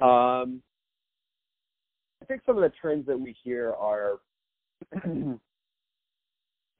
Um, 0.00 0.62
I 2.22 2.26
think 2.26 2.42
some 2.46 2.56
of 2.56 2.62
the 2.62 2.72
trends 2.80 3.06
that 3.06 3.18
we 3.18 3.34
hear 3.42 3.72
are 3.72 4.20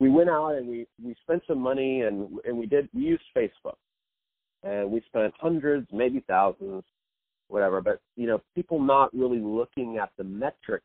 we 0.00 0.08
went 0.08 0.30
out 0.30 0.54
and 0.54 0.66
we 0.66 0.86
we 1.04 1.14
spent 1.22 1.42
some 1.46 1.60
money 1.60 2.00
and 2.00 2.38
and 2.44 2.56
we 2.56 2.66
did 2.66 2.88
we 2.92 3.02
used 3.02 3.22
Facebook 3.36 3.76
and 4.62 4.90
we 4.90 5.02
spent 5.06 5.32
hundreds, 5.38 5.86
maybe 5.92 6.24
thousands, 6.26 6.82
whatever. 7.48 7.80
But 7.80 8.00
you 8.16 8.26
know, 8.26 8.40
people 8.54 8.80
not 8.80 9.14
really 9.14 9.40
looking 9.40 9.98
at 9.98 10.10
the 10.16 10.24
metrics 10.24 10.84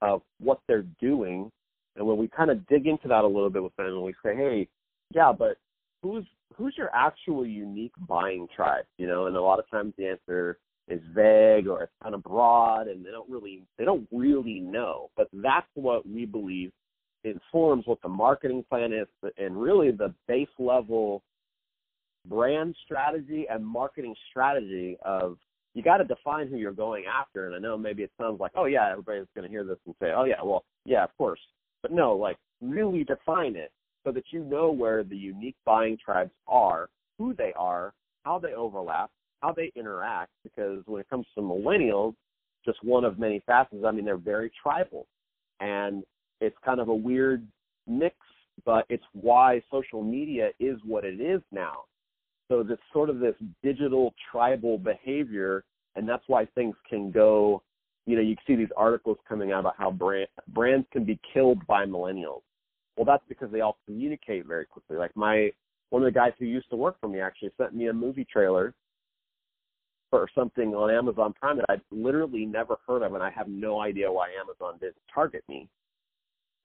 of 0.00 0.22
what 0.38 0.60
they're 0.68 0.86
doing. 1.00 1.50
And 1.96 2.06
when 2.06 2.18
we 2.18 2.28
kind 2.28 2.50
of 2.50 2.66
dig 2.66 2.86
into 2.86 3.08
that 3.08 3.24
a 3.24 3.26
little 3.26 3.50
bit 3.50 3.62
with 3.62 3.74
them, 3.76 3.86
and 3.86 4.02
we 4.02 4.14
say, 4.24 4.34
hey, 4.36 4.68
yeah, 5.14 5.32
but 5.36 5.56
who's 6.02 6.24
who's 6.56 6.74
your 6.76 6.90
actual 6.94 7.46
unique 7.46 7.94
buying 8.06 8.46
tribe? 8.54 8.84
You 8.98 9.06
know, 9.06 9.26
and 9.26 9.36
a 9.36 9.42
lot 9.42 9.58
of 9.58 9.70
times 9.70 9.94
the 9.96 10.06
answer 10.06 10.58
is 10.88 11.00
vague 11.14 11.66
or 11.66 11.84
it's 11.84 11.92
kind 12.02 12.14
of 12.14 12.22
broad, 12.22 12.88
and 12.88 13.04
they 13.04 13.10
don't 13.10 13.30
really 13.30 13.62
they 13.78 13.84
don't 13.84 14.06
really 14.12 14.60
know. 14.60 15.10
But 15.16 15.28
that's 15.32 15.66
what 15.74 16.06
we 16.06 16.26
believe 16.26 16.72
informs 17.24 17.86
what 17.86 18.00
the 18.02 18.08
marketing 18.08 18.64
plan 18.68 18.92
is, 18.92 19.06
and 19.38 19.60
really 19.60 19.90
the 19.90 20.14
base 20.28 20.48
level 20.58 21.22
brand 22.28 22.74
strategy 22.84 23.46
and 23.50 23.66
marketing 23.66 24.14
strategy 24.30 24.96
of 25.04 25.36
you 25.74 25.82
got 25.82 25.98
to 25.98 26.04
define 26.04 26.48
who 26.48 26.56
you're 26.56 26.72
going 26.72 27.04
after. 27.06 27.46
And 27.46 27.54
I 27.54 27.58
know 27.58 27.76
maybe 27.76 28.02
it 28.02 28.10
sounds 28.20 28.40
like, 28.40 28.52
oh 28.54 28.66
yeah, 28.66 28.90
everybody's 28.90 29.26
going 29.34 29.46
to 29.46 29.50
hear 29.50 29.64
this 29.64 29.78
and 29.86 29.94
say, 30.00 30.12
oh 30.16 30.24
yeah, 30.24 30.42
well, 30.42 30.64
yeah, 30.84 31.04
of 31.04 31.16
course. 31.18 31.40
But 31.82 31.92
no, 31.92 32.14
like 32.14 32.36
really 32.60 33.04
define 33.04 33.56
it 33.56 33.72
so 34.04 34.12
that 34.12 34.24
you 34.30 34.44
know 34.44 34.70
where 34.70 35.02
the 35.02 35.16
unique 35.16 35.56
buying 35.64 35.98
tribes 36.02 36.30
are, 36.46 36.88
who 37.18 37.34
they 37.34 37.52
are, 37.56 37.92
how 38.24 38.38
they 38.38 38.54
overlap, 38.54 39.10
how 39.40 39.52
they 39.52 39.72
interact. 39.74 40.30
Because 40.42 40.82
when 40.86 41.00
it 41.00 41.10
comes 41.10 41.26
to 41.34 41.42
millennials, 41.42 42.14
just 42.64 42.82
one 42.82 43.04
of 43.04 43.18
many 43.18 43.42
facets. 43.46 43.84
I 43.86 43.90
mean, 43.90 44.04
they're 44.04 44.16
very 44.16 44.50
tribal, 44.62 45.06
and 45.60 46.02
it's 46.40 46.56
kind 46.64 46.80
of 46.80 46.88
a 46.88 46.94
weird 46.94 47.46
mix, 47.86 48.16
but 48.64 48.86
it's 48.88 49.04
why 49.12 49.62
social 49.70 50.02
media 50.02 50.50
is 50.60 50.78
what 50.84 51.04
it 51.04 51.20
is 51.20 51.40
now 51.50 51.84
so 52.48 52.60
it's 52.60 52.82
sort 52.92 53.10
of 53.10 53.20
this 53.20 53.34
digital 53.62 54.14
tribal 54.30 54.78
behavior, 54.78 55.64
and 55.96 56.08
that's 56.08 56.24
why 56.26 56.46
things 56.54 56.74
can 56.88 57.10
go. 57.10 57.62
You 58.06 58.16
know, 58.16 58.22
you 58.22 58.36
see 58.46 58.54
these 58.54 58.68
articles 58.76 59.16
coming 59.26 59.52
out 59.52 59.60
about 59.60 59.76
how 59.78 59.90
brand, 59.90 60.28
brands 60.48 60.86
can 60.92 61.04
be 61.04 61.18
killed 61.32 61.66
by 61.66 61.86
millennials. 61.86 62.42
Well, 62.96 63.06
that's 63.06 63.24
because 63.28 63.50
they 63.50 63.60
all 63.60 63.78
communicate 63.86 64.46
very 64.46 64.66
quickly. 64.66 64.96
Like 64.96 65.16
my 65.16 65.50
one 65.90 66.02
of 66.02 66.06
the 66.06 66.18
guys 66.18 66.32
who 66.38 66.44
used 66.44 66.68
to 66.70 66.76
work 66.76 66.96
for 67.00 67.08
me 67.08 67.20
actually 67.20 67.50
sent 67.56 67.74
me 67.74 67.88
a 67.88 67.92
movie 67.92 68.26
trailer 68.30 68.74
for 70.10 70.28
something 70.34 70.74
on 70.74 70.90
Amazon 70.90 71.34
Prime 71.40 71.56
that 71.56 71.66
I've 71.68 71.80
literally 71.90 72.44
never 72.44 72.76
heard 72.86 73.02
of, 73.02 73.14
and 73.14 73.22
I 73.22 73.30
have 73.30 73.48
no 73.48 73.80
idea 73.80 74.12
why 74.12 74.28
Amazon 74.38 74.78
didn't 74.80 74.96
target 75.12 75.44
me. 75.48 75.68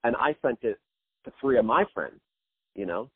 And 0.04 0.16
I 0.16 0.34
sent 0.42 0.58
it 0.62 0.78
to 1.24 1.32
three 1.40 1.58
of 1.58 1.64
my 1.64 1.84
friends, 1.92 2.20
you 2.74 2.86
know. 2.86 3.10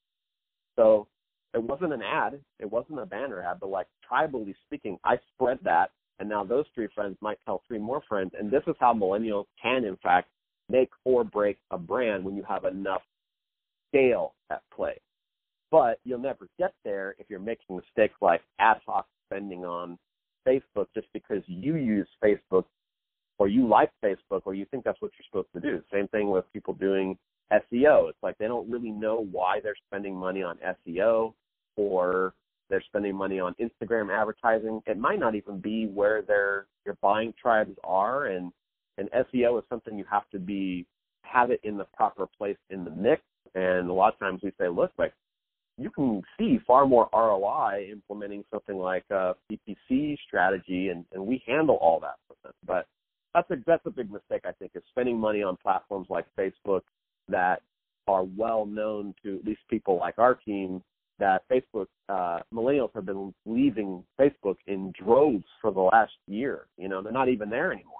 So 0.76 1.06
it 1.54 1.62
wasn't 1.62 1.92
an 1.92 2.02
ad, 2.02 2.40
it 2.58 2.70
wasn't 2.70 3.00
a 3.00 3.06
banner 3.06 3.42
ad, 3.42 3.58
but 3.60 3.70
like 3.70 3.86
tribally 4.10 4.54
speaking, 4.66 4.98
I 5.04 5.16
spread 5.32 5.58
that, 5.62 5.90
and 6.18 6.28
now 6.28 6.44
those 6.44 6.66
three 6.74 6.88
friends 6.94 7.16
might 7.20 7.38
tell 7.44 7.62
three 7.66 7.78
more 7.78 8.02
friends, 8.08 8.32
and 8.38 8.50
this 8.50 8.62
is 8.66 8.74
how 8.80 8.92
millennials 8.92 9.46
can, 9.60 9.84
in 9.84 9.96
fact, 10.02 10.28
make 10.68 10.90
or 11.04 11.24
break 11.24 11.58
a 11.70 11.78
brand 11.78 12.24
when 12.24 12.36
you 12.36 12.44
have 12.48 12.64
enough 12.64 13.02
scale 13.90 14.34
at 14.50 14.62
play. 14.74 15.00
But 15.70 15.98
you'll 16.04 16.18
never 16.18 16.48
get 16.58 16.74
there 16.84 17.14
if 17.18 17.26
you're 17.28 17.40
making 17.40 17.76
mistakes 17.76 18.14
like 18.20 18.42
ad 18.58 18.78
hoc 18.86 19.06
spending 19.26 19.64
on 19.64 19.98
Facebook 20.46 20.86
just 20.94 21.08
because 21.12 21.42
you 21.46 21.76
use 21.76 22.08
Facebook 22.22 22.64
or 23.38 23.48
you 23.48 23.66
like 23.66 23.90
Facebook 24.04 24.42
or 24.44 24.54
you 24.54 24.66
think 24.70 24.84
that's 24.84 25.00
what 25.00 25.10
you're 25.18 25.26
supposed 25.28 25.52
to 25.54 25.60
do. 25.60 25.82
Same 25.92 26.08
thing 26.08 26.30
with 26.30 26.44
people 26.52 26.74
doing 26.74 27.18
SEO. 27.52 28.08
It's 28.08 28.22
like 28.22 28.38
they 28.38 28.46
don't 28.46 28.70
really 28.70 28.90
know 28.90 29.26
why 29.30 29.60
they're 29.62 29.74
spending 29.86 30.16
money 30.16 30.42
on 30.42 30.58
SEO 30.86 31.34
or 31.76 32.34
they're 32.70 32.84
spending 32.86 33.14
money 33.14 33.40
on 33.40 33.54
Instagram 33.60 34.16
advertising. 34.16 34.80
It 34.86 34.98
might 34.98 35.18
not 35.18 35.34
even 35.34 35.58
be 35.58 35.86
where 35.86 36.22
their 36.22 36.66
your 36.84 36.96
buying 37.00 37.34
tribes 37.40 37.76
are 37.82 38.26
and 38.26 38.52
and 38.96 39.08
SEO 39.10 39.58
is 39.58 39.64
something 39.68 39.98
you 39.98 40.04
have 40.10 40.28
to 40.30 40.38
be 40.38 40.86
have 41.22 41.50
it 41.50 41.60
in 41.64 41.76
the 41.76 41.86
proper 41.96 42.26
place 42.38 42.56
in 42.70 42.84
the 42.84 42.90
mix. 42.90 43.22
And 43.54 43.88
a 43.88 43.92
lot 43.92 44.12
of 44.14 44.18
times 44.18 44.40
we 44.42 44.52
say, 44.58 44.68
look, 44.68 44.92
like 44.98 45.12
you 45.76 45.90
can 45.90 46.22
see 46.38 46.58
far 46.66 46.86
more 46.86 47.08
ROI 47.12 47.88
implementing 47.90 48.44
something 48.52 48.76
like 48.76 49.04
a 49.10 49.34
PPC 49.50 50.16
strategy, 50.26 50.88
and, 50.88 51.04
and 51.12 51.26
we 51.26 51.42
handle 51.46 51.76
all 51.76 52.00
that. 52.00 52.16
But 52.66 52.86
that's 53.34 53.50
a 53.50 53.56
that's 53.66 53.84
a 53.86 53.90
big 53.90 54.10
mistake 54.10 54.42
I 54.44 54.52
think 54.52 54.72
is 54.74 54.82
spending 54.90 55.18
money 55.18 55.42
on 55.42 55.56
platforms 55.56 56.06
like 56.08 56.26
Facebook 56.38 56.82
that 57.28 57.62
are 58.06 58.24
well 58.36 58.66
known 58.66 59.14
to 59.22 59.38
at 59.38 59.44
least 59.44 59.60
people 59.68 59.98
like 59.98 60.18
our 60.18 60.34
team 60.34 60.82
that 61.18 61.42
Facebook 61.48 61.86
uh, 62.08 62.40
millennials 62.52 62.90
have 62.94 63.06
been 63.06 63.32
leaving 63.46 64.02
Facebook 64.20 64.56
in 64.66 64.92
droves 64.98 65.44
for 65.60 65.72
the 65.72 65.80
last 65.80 66.12
year. 66.26 66.66
You 66.76 66.88
know, 66.88 67.02
they're 67.02 67.12
not 67.12 67.28
even 67.28 67.48
there 67.48 67.72
anymore. 67.72 67.92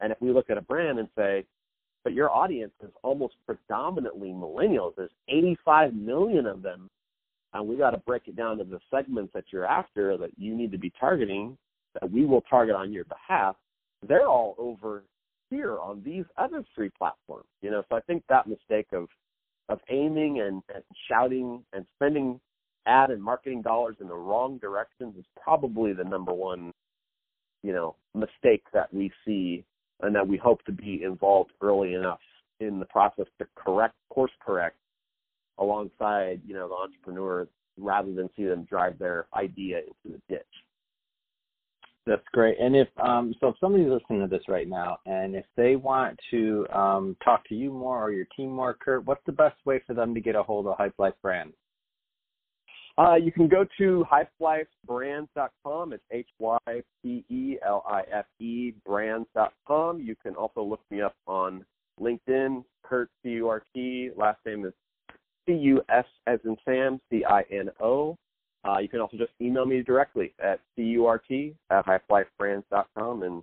And 0.00 0.12
if 0.12 0.20
we 0.20 0.32
look 0.32 0.50
at 0.50 0.58
a 0.58 0.62
brand 0.62 0.98
and 0.98 1.08
say, 1.16 1.44
but 2.04 2.12
your 2.12 2.30
audience 2.30 2.72
is 2.82 2.90
almost 3.02 3.34
predominantly 3.46 4.28
millennials, 4.28 4.94
there's 4.96 5.10
85 5.28 5.94
million 5.94 6.46
of 6.46 6.62
them 6.62 6.90
and 7.54 7.66
we 7.66 7.76
got 7.76 7.90
to 7.90 7.98
break 7.98 8.22
it 8.26 8.36
down 8.36 8.58
to 8.58 8.64
the 8.64 8.80
segments 8.90 9.32
that 9.34 9.44
you're 9.50 9.66
after 9.66 10.16
that 10.16 10.30
you 10.38 10.54
need 10.54 10.72
to 10.72 10.78
be 10.78 10.92
targeting 10.98 11.56
that 12.00 12.10
we 12.10 12.24
will 12.24 12.40
target 12.42 12.74
on 12.74 12.92
your 12.92 13.04
behalf 13.04 13.56
they're 14.06 14.28
all 14.28 14.54
over 14.58 15.04
here 15.50 15.78
on 15.78 16.02
these 16.04 16.24
other 16.36 16.64
three 16.74 16.90
platforms 16.96 17.46
you 17.60 17.70
know 17.70 17.82
so 17.88 17.96
i 17.96 18.00
think 18.00 18.22
that 18.28 18.46
mistake 18.46 18.86
of 18.92 19.08
of 19.68 19.78
aiming 19.90 20.40
and, 20.40 20.62
and 20.74 20.82
shouting 21.08 21.62
and 21.72 21.86
spending 21.96 22.40
ad 22.86 23.10
and 23.10 23.22
marketing 23.22 23.62
dollars 23.62 23.96
in 24.00 24.08
the 24.08 24.14
wrong 24.14 24.58
directions 24.58 25.14
is 25.16 25.24
probably 25.40 25.92
the 25.92 26.04
number 26.04 26.32
one 26.32 26.72
you 27.62 27.72
know 27.72 27.94
mistake 28.14 28.64
that 28.72 28.92
we 28.92 29.10
see 29.24 29.64
and 30.00 30.14
that 30.14 30.26
we 30.26 30.36
hope 30.36 30.64
to 30.64 30.72
be 30.72 31.02
involved 31.04 31.52
early 31.60 31.94
enough 31.94 32.18
in 32.60 32.78
the 32.78 32.86
process 32.86 33.26
to 33.38 33.46
correct 33.56 33.94
course 34.10 34.32
correct 34.44 34.76
alongside, 35.58 36.40
you 36.46 36.54
know, 36.54 36.68
the 36.68 36.74
entrepreneur 36.74 37.46
rather 37.78 38.12
than 38.12 38.28
see 38.36 38.44
them 38.44 38.64
drive 38.64 38.98
their 38.98 39.26
idea 39.34 39.78
into 39.78 40.16
the 40.16 40.34
ditch. 40.34 40.42
That's 42.04 42.22
great. 42.32 42.58
And 42.58 42.74
if 42.74 42.88
um, 43.00 43.32
so, 43.40 43.48
if 43.48 43.56
somebody's 43.60 43.88
listening 43.88 44.20
to 44.22 44.26
this 44.26 44.48
right 44.48 44.68
now, 44.68 44.98
and 45.06 45.36
if 45.36 45.44
they 45.56 45.76
want 45.76 46.18
to 46.32 46.66
um, 46.74 47.16
talk 47.24 47.46
to 47.48 47.54
you 47.54 47.70
more 47.70 48.02
or 48.02 48.10
your 48.10 48.26
team 48.36 48.50
more, 48.50 48.74
Curt, 48.74 49.06
what's 49.06 49.24
the 49.24 49.32
best 49.32 49.56
way 49.64 49.80
for 49.86 49.94
them 49.94 50.12
to 50.14 50.20
get 50.20 50.34
a 50.34 50.42
hold 50.42 50.66
of 50.66 50.76
Hype 50.76 50.94
Life 50.98 51.14
Brands? 51.22 51.54
Uh, 52.98 53.14
you 53.14 53.32
can 53.32 53.48
go 53.48 53.64
to 53.78 54.04
hypelifebrands.com. 54.10 55.92
It's 55.92 56.02
H 56.10 56.28
Y 56.38 56.58
P 57.02 57.24
E 57.30 57.56
L 57.64 57.84
I 57.88 58.02
F 58.12 58.26
E 58.40 58.72
brands.com. 58.84 60.00
You 60.00 60.16
can 60.22 60.34
also 60.34 60.62
look 60.62 60.80
me 60.90 61.00
up 61.00 61.14
on 61.26 61.64
LinkedIn, 62.00 62.64
Curt 62.84 63.10
C 63.22 63.30
U 63.30 63.48
R 63.48 63.62
T. 63.74 64.10
Last 64.16 64.40
name 64.44 64.66
is 64.66 64.72
C 65.46 65.52
U 65.52 65.80
S 65.88 66.04
as 66.26 66.40
in 66.44 66.56
Sam, 66.64 67.00
C 67.10 67.24
I 67.24 67.42
N 67.50 67.70
O. 67.80 68.16
Uh, 68.64 68.78
you 68.78 68.88
can 68.88 69.00
also 69.00 69.16
just 69.16 69.32
email 69.40 69.66
me 69.66 69.82
directly 69.82 70.32
at 70.38 70.60
curt 70.76 71.54
at 71.70 71.84
hypelifebrands.com 71.86 73.22
and 73.24 73.42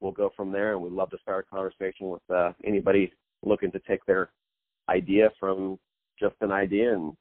we'll 0.00 0.12
go 0.12 0.32
from 0.36 0.50
there. 0.50 0.72
And 0.72 0.82
we'd 0.82 0.92
love 0.92 1.10
to 1.10 1.18
start 1.22 1.46
a 1.46 1.54
conversation 1.54 2.08
with 2.08 2.22
uh, 2.28 2.52
anybody 2.64 3.12
looking 3.44 3.70
to 3.72 3.78
take 3.80 4.04
their 4.06 4.30
idea 4.88 5.30
from 5.38 5.78
just 6.18 6.34
an 6.40 6.50
idea 6.50 6.92
and 6.92 7.16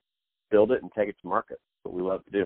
build 0.49 0.71
it 0.71 0.82
and 0.82 0.91
take 0.97 1.10
it 1.10 1.15
to 1.21 1.28
market. 1.28 1.60
That's 1.60 1.93
what 1.93 1.93
we 1.93 2.02
love 2.02 2.25
to 2.25 2.32
do. 2.32 2.45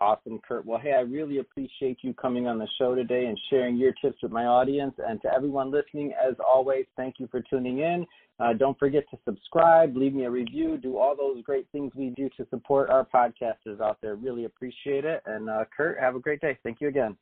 Awesome, 0.00 0.40
Curt. 0.46 0.66
Well, 0.66 0.80
hey, 0.80 0.92
I 0.92 1.00
really 1.00 1.38
appreciate 1.38 1.98
you 2.02 2.14
coming 2.14 2.46
on 2.48 2.58
the 2.58 2.66
show 2.78 2.94
today 2.94 3.26
and 3.26 3.38
sharing 3.48 3.76
your 3.76 3.92
tips 4.02 4.18
with 4.22 4.32
my 4.32 4.44
audience. 4.44 4.94
And 4.98 5.22
to 5.22 5.32
everyone 5.32 5.70
listening, 5.70 6.12
as 6.12 6.34
always, 6.44 6.84
thank 6.96 7.14
you 7.18 7.28
for 7.30 7.40
tuning 7.48 7.78
in. 7.78 8.04
Uh, 8.40 8.52
don't 8.52 8.76
forget 8.78 9.04
to 9.12 9.18
subscribe, 9.24 9.96
leave 9.96 10.12
me 10.12 10.24
a 10.24 10.30
review, 10.30 10.76
do 10.76 10.98
all 10.98 11.14
those 11.16 11.40
great 11.44 11.68
things 11.70 11.92
we 11.94 12.10
do 12.10 12.28
to 12.36 12.44
support 12.50 12.90
our 12.90 13.06
podcasters 13.06 13.80
out 13.80 13.98
there. 14.02 14.16
Really 14.16 14.44
appreciate 14.44 15.04
it. 15.04 15.22
And 15.26 15.48
uh, 15.48 15.64
Curt, 15.74 16.00
have 16.00 16.16
a 16.16 16.20
great 16.20 16.40
day. 16.40 16.58
Thank 16.64 16.80
you 16.80 16.88
again. 16.88 17.16